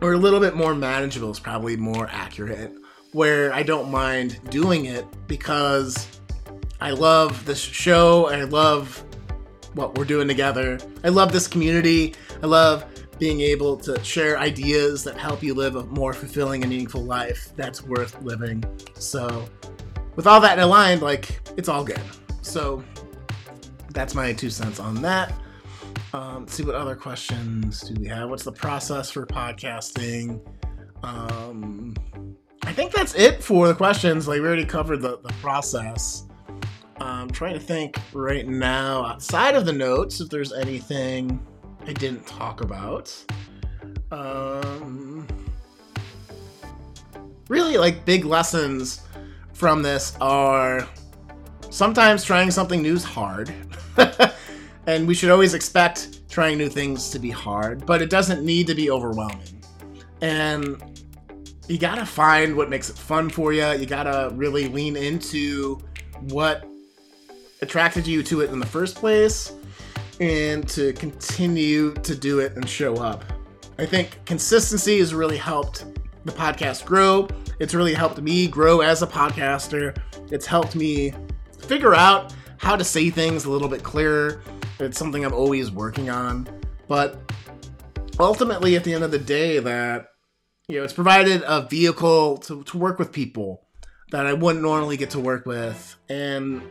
or 0.00 0.12
a 0.12 0.18
little 0.18 0.40
bit 0.40 0.54
more 0.54 0.74
manageable 0.74 1.30
is 1.30 1.38
probably 1.40 1.76
more 1.76 2.08
accurate. 2.10 2.74
Where 3.12 3.52
I 3.52 3.62
don't 3.62 3.90
mind 3.90 4.40
doing 4.50 4.86
it 4.86 5.06
because 5.28 6.20
I 6.80 6.90
love 6.90 7.44
this 7.44 7.60
show, 7.60 8.26
I 8.28 8.42
love 8.44 9.04
what 9.74 9.96
we're 9.96 10.04
doing 10.04 10.28
together. 10.28 10.78
I 11.04 11.08
love 11.08 11.32
this 11.32 11.46
community. 11.46 12.14
I 12.42 12.46
love 12.46 12.84
being 13.22 13.40
able 13.40 13.76
to 13.76 14.02
share 14.02 14.36
ideas 14.36 15.04
that 15.04 15.16
help 15.16 15.44
you 15.44 15.54
live 15.54 15.76
a 15.76 15.84
more 15.84 16.12
fulfilling 16.12 16.64
and 16.64 16.70
meaningful 16.70 17.04
life 17.04 17.52
that's 17.54 17.80
worth 17.84 18.20
living. 18.20 18.64
So, 18.94 19.48
with 20.16 20.26
all 20.26 20.40
that 20.40 20.58
aligned, 20.58 21.02
like, 21.02 21.40
it's 21.56 21.68
all 21.68 21.84
good. 21.84 22.00
So, 22.40 22.82
that's 23.90 24.16
my 24.16 24.32
two 24.32 24.50
cents 24.50 24.80
on 24.80 25.00
that. 25.02 25.32
Um, 26.12 26.48
see 26.48 26.64
what 26.64 26.74
other 26.74 26.96
questions 26.96 27.82
do 27.82 27.94
we 28.00 28.08
have? 28.08 28.28
What's 28.28 28.42
the 28.42 28.50
process 28.50 29.08
for 29.08 29.24
podcasting? 29.24 30.40
Um, 31.04 31.94
I 32.64 32.72
think 32.72 32.90
that's 32.90 33.14
it 33.14 33.40
for 33.40 33.68
the 33.68 33.74
questions. 33.76 34.26
Like 34.26 34.40
we 34.40 34.48
already 34.48 34.64
covered 34.64 35.00
the, 35.00 35.18
the 35.18 35.32
process. 35.34 36.24
I'm 37.00 37.30
trying 37.30 37.54
to 37.54 37.60
think 37.60 38.00
right 38.12 38.48
now 38.48 39.04
outside 39.06 39.54
of 39.54 39.64
the 39.64 39.72
notes 39.72 40.20
if 40.20 40.28
there's 40.28 40.52
anything 40.52 41.40
I 41.86 41.92
didn't 41.92 42.26
talk 42.26 42.60
about. 42.60 43.12
Um, 44.10 45.26
really, 47.48 47.76
like 47.76 48.04
big 48.04 48.24
lessons 48.24 49.02
from 49.52 49.82
this 49.82 50.16
are 50.20 50.88
sometimes 51.70 52.24
trying 52.24 52.50
something 52.50 52.82
new 52.82 52.94
is 52.94 53.04
hard. 53.04 53.52
and 54.86 55.06
we 55.06 55.14
should 55.14 55.30
always 55.30 55.54
expect 55.54 56.28
trying 56.28 56.58
new 56.58 56.68
things 56.68 57.10
to 57.10 57.18
be 57.18 57.30
hard, 57.30 57.84
but 57.84 58.00
it 58.00 58.10
doesn't 58.10 58.44
need 58.44 58.66
to 58.68 58.74
be 58.74 58.90
overwhelming. 58.90 59.62
And 60.20 60.82
you 61.68 61.78
gotta 61.78 62.06
find 62.06 62.56
what 62.56 62.70
makes 62.70 62.90
it 62.90 62.96
fun 62.96 63.28
for 63.28 63.52
you. 63.52 63.66
You 63.72 63.86
gotta 63.86 64.30
really 64.34 64.68
lean 64.68 64.96
into 64.96 65.80
what 66.28 66.64
attracted 67.60 68.06
you 68.06 68.22
to 68.22 68.40
it 68.40 68.50
in 68.50 68.60
the 68.60 68.66
first 68.66 68.94
place 68.96 69.52
and 70.22 70.68
to 70.68 70.92
continue 70.92 71.92
to 71.94 72.14
do 72.14 72.38
it 72.38 72.54
and 72.54 72.68
show 72.68 72.94
up. 72.94 73.24
I 73.76 73.84
think 73.84 74.24
consistency 74.24 75.00
has 75.00 75.12
really 75.12 75.36
helped 75.36 75.84
the 76.24 76.30
podcast 76.30 76.84
grow. 76.84 77.26
It's 77.58 77.74
really 77.74 77.92
helped 77.92 78.22
me 78.22 78.46
grow 78.46 78.82
as 78.82 79.02
a 79.02 79.06
podcaster. 79.08 79.98
It's 80.30 80.46
helped 80.46 80.76
me 80.76 81.12
figure 81.58 81.92
out 81.92 82.32
how 82.58 82.76
to 82.76 82.84
say 82.84 83.10
things 83.10 83.46
a 83.46 83.50
little 83.50 83.66
bit 83.66 83.82
clearer. 83.82 84.42
It's 84.78 84.96
something 84.96 85.24
I'm 85.24 85.34
always 85.34 85.72
working 85.72 86.08
on. 86.08 86.48
But 86.86 87.20
ultimately, 88.20 88.76
at 88.76 88.84
the 88.84 88.94
end 88.94 89.02
of 89.02 89.10
the 89.10 89.18
day, 89.18 89.58
that 89.58 90.06
you 90.68 90.78
know, 90.78 90.84
it's 90.84 90.92
provided 90.92 91.42
a 91.44 91.62
vehicle 91.62 92.38
to, 92.38 92.62
to 92.62 92.78
work 92.78 93.00
with 93.00 93.10
people 93.10 93.66
that 94.12 94.24
I 94.24 94.34
wouldn't 94.34 94.62
normally 94.62 94.96
get 94.96 95.10
to 95.10 95.18
work 95.18 95.46
with 95.46 95.96
and 96.08 96.62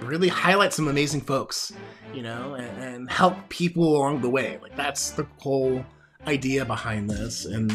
really 0.00 0.28
highlight 0.28 0.72
some 0.72 0.88
amazing 0.88 1.20
folks, 1.20 1.72
you 2.12 2.22
know, 2.22 2.54
and, 2.54 2.82
and 2.82 3.10
help 3.10 3.36
people 3.48 3.96
along 3.96 4.20
the 4.20 4.30
way. 4.30 4.58
Like 4.62 4.76
that's 4.76 5.10
the 5.10 5.26
whole 5.38 5.84
idea 6.26 6.64
behind 6.64 7.08
this. 7.08 7.44
And, 7.44 7.72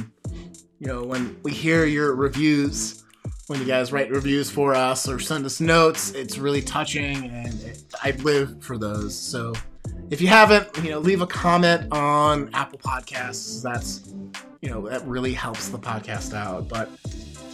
you 0.79 0.87
know, 0.87 1.03
when 1.03 1.37
we 1.43 1.53
hear 1.53 1.85
your 1.85 2.15
reviews, 2.15 3.03
when 3.47 3.59
you 3.59 3.65
guys 3.65 3.91
write 3.91 4.11
reviews 4.11 4.49
for 4.49 4.75
us 4.75 5.07
or 5.07 5.19
send 5.19 5.45
us 5.45 5.59
notes, 5.59 6.11
it's 6.11 6.37
really 6.37 6.61
touching 6.61 7.29
and 7.31 7.61
it, 7.61 7.83
I 8.03 8.11
live 8.11 8.63
for 8.63 8.77
those. 8.77 9.17
So 9.17 9.53
if 10.09 10.21
you 10.21 10.27
haven't, 10.27 10.67
you 10.83 10.91
know, 10.91 10.99
leave 10.99 11.21
a 11.21 11.27
comment 11.27 11.91
on 11.91 12.49
Apple 12.53 12.79
Podcasts. 12.79 13.61
That's 13.61 14.13
you 14.61 14.69
know 14.69 14.89
that 14.89 15.05
really 15.05 15.33
helps 15.33 15.69
the 15.69 15.79
podcast 15.79 16.33
out. 16.33 16.67
But 16.67 16.89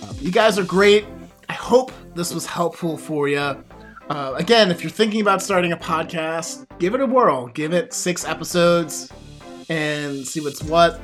uh, 0.03 0.13
you 0.20 0.32
guys 0.32 0.57
are 0.57 0.63
great. 0.63 1.05
I 1.49 1.53
hope 1.53 1.91
this 2.16 2.34
was 2.34 2.45
helpful 2.45 2.97
for 2.97 3.28
you. 3.28 3.63
Uh, 4.09 4.35
again, 4.37 4.69
if 4.69 4.83
you're 4.83 4.91
thinking 4.91 5.21
about 5.21 5.41
starting 5.41 5.71
a 5.71 5.77
podcast, 5.77 6.67
give 6.77 6.93
it 6.93 7.01
a 7.01 7.05
whirl. 7.05 7.47
Give 7.47 7.73
it 7.73 7.91
six 7.91 8.23
episodes 8.23 9.11
and 9.69 10.25
see 10.25 10.41
what's 10.41 10.63
what. 10.63 11.01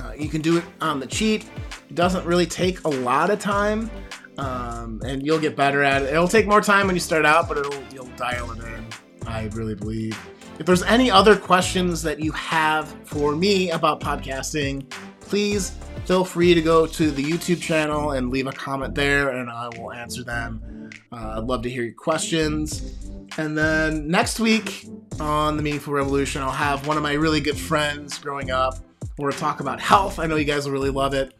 Uh, 0.00 0.12
you 0.16 0.28
can 0.28 0.40
do 0.40 0.56
it 0.56 0.64
on 0.80 0.98
the 0.98 1.06
cheat. 1.06 1.44
It 1.88 1.94
doesn't 1.94 2.24
really 2.24 2.46
take 2.46 2.84
a 2.84 2.88
lot 2.88 3.30
of 3.30 3.38
time, 3.38 3.90
um, 4.38 5.00
and 5.04 5.24
you'll 5.24 5.38
get 5.38 5.56
better 5.56 5.82
at 5.82 6.02
it. 6.02 6.12
It'll 6.12 6.26
take 6.26 6.46
more 6.46 6.60
time 6.62 6.86
when 6.86 6.96
you 6.96 7.00
start 7.00 7.26
out, 7.26 7.48
but 7.48 7.58
it'll 7.58 7.82
you'll 7.92 8.10
dial 8.16 8.50
it 8.52 8.58
in. 8.58 8.86
I 9.26 9.44
really 9.52 9.74
believe. 9.74 10.18
If 10.58 10.64
there's 10.64 10.82
any 10.84 11.10
other 11.10 11.36
questions 11.36 12.02
that 12.02 12.18
you 12.18 12.32
have 12.32 12.88
for 13.04 13.36
me 13.36 13.70
about 13.72 14.00
podcasting, 14.00 14.88
please 15.20 15.72
feel 16.06 16.24
free 16.24 16.54
to 16.54 16.62
go 16.62 16.86
to 16.86 17.10
the 17.10 17.22
YouTube 17.22 17.60
channel 17.60 18.12
and 18.12 18.30
leave 18.30 18.46
a 18.46 18.52
comment 18.52 18.94
there, 18.94 19.30
and 19.30 19.50
I 19.50 19.68
will 19.76 19.92
answer 19.92 20.22
them. 20.22 20.90
Uh, 21.10 21.34
I'd 21.38 21.44
love 21.44 21.62
to 21.62 21.70
hear 21.70 21.82
your 21.82 21.94
questions. 21.94 22.94
And 23.38 23.58
then 23.58 24.08
next 24.08 24.38
week 24.38 24.86
on 25.18 25.56
the 25.56 25.62
Meaningful 25.62 25.92
Revolution, 25.92 26.42
I'll 26.42 26.50
have 26.50 26.86
one 26.86 26.96
of 26.96 27.02
my 27.02 27.14
really 27.14 27.40
good 27.40 27.58
friends 27.58 28.18
growing 28.18 28.52
up. 28.52 28.78
We're 29.18 29.30
gonna 29.30 29.40
talk 29.40 29.60
about 29.60 29.80
health. 29.80 30.20
I 30.20 30.26
know 30.26 30.36
you 30.36 30.44
guys 30.44 30.66
will 30.66 30.72
really 30.72 30.90
love 30.90 31.12
it. 31.12 31.34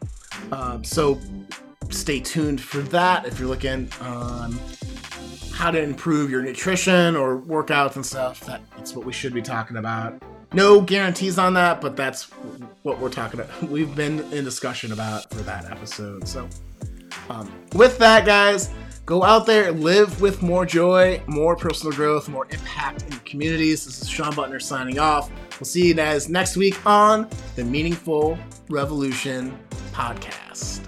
Um, 0.51 0.83
so 0.83 1.21
stay 1.91 2.19
tuned 2.19 2.61
for 2.61 2.79
that 2.79 3.25
if 3.25 3.39
you're 3.39 3.49
looking 3.49 3.89
on 4.01 4.59
how 5.53 5.71
to 5.71 5.81
improve 5.81 6.29
your 6.31 6.43
nutrition 6.43 7.15
or 7.15 7.41
workouts 7.41 7.97
and 7.97 8.05
stuff. 8.05 8.41
That, 8.41 8.61
that's 8.77 8.95
what 8.95 9.07
we 9.07 9.13
should 9.13 9.33
be 9.33 9.43
talking 9.43 9.77
about. 9.77 10.21
No 10.53 10.81
guarantees 10.81 11.39
on 11.39 11.55
that, 11.55 11.81
but 11.81 11.97
that's 11.97 12.25
what 12.83 12.99
we're 12.99 13.11
talking 13.11 13.41
about. 13.41 13.63
We've 13.71 13.95
been 13.95 14.21
in 14.33 14.45
discussion 14.45 14.93
about 14.93 15.31
for 15.31 15.43
that 15.43 15.71
episode. 15.71 16.27
So, 16.29 16.49
um, 17.29 17.53
with 17.75 17.99
that, 17.99 18.25
guys, 18.25 18.71
go 19.05 19.23
out 19.23 19.47
there, 19.47 19.73
live 19.73 20.21
with 20.21 20.43
more 20.43 20.65
joy, 20.65 21.21
more 21.27 21.57
personal 21.57 21.95
growth, 21.95 22.29
more 22.29 22.47
impact 22.51 23.03
in 23.03 23.13
your 23.13 23.21
communities. 23.21 23.85
This 23.85 24.03
is 24.03 24.09
Shawn 24.09 24.33
Buttner 24.33 24.63
signing 24.63 24.99
off. 24.99 25.31
We'll 25.59 25.67
see 25.67 25.87
you 25.87 25.95
guys 25.95 26.29
next 26.29 26.57
week 26.57 26.85
on 26.87 27.29
the 27.57 27.65
Meaningful 27.65 28.39
Revolution 28.69 29.59
podcast. 29.93 30.86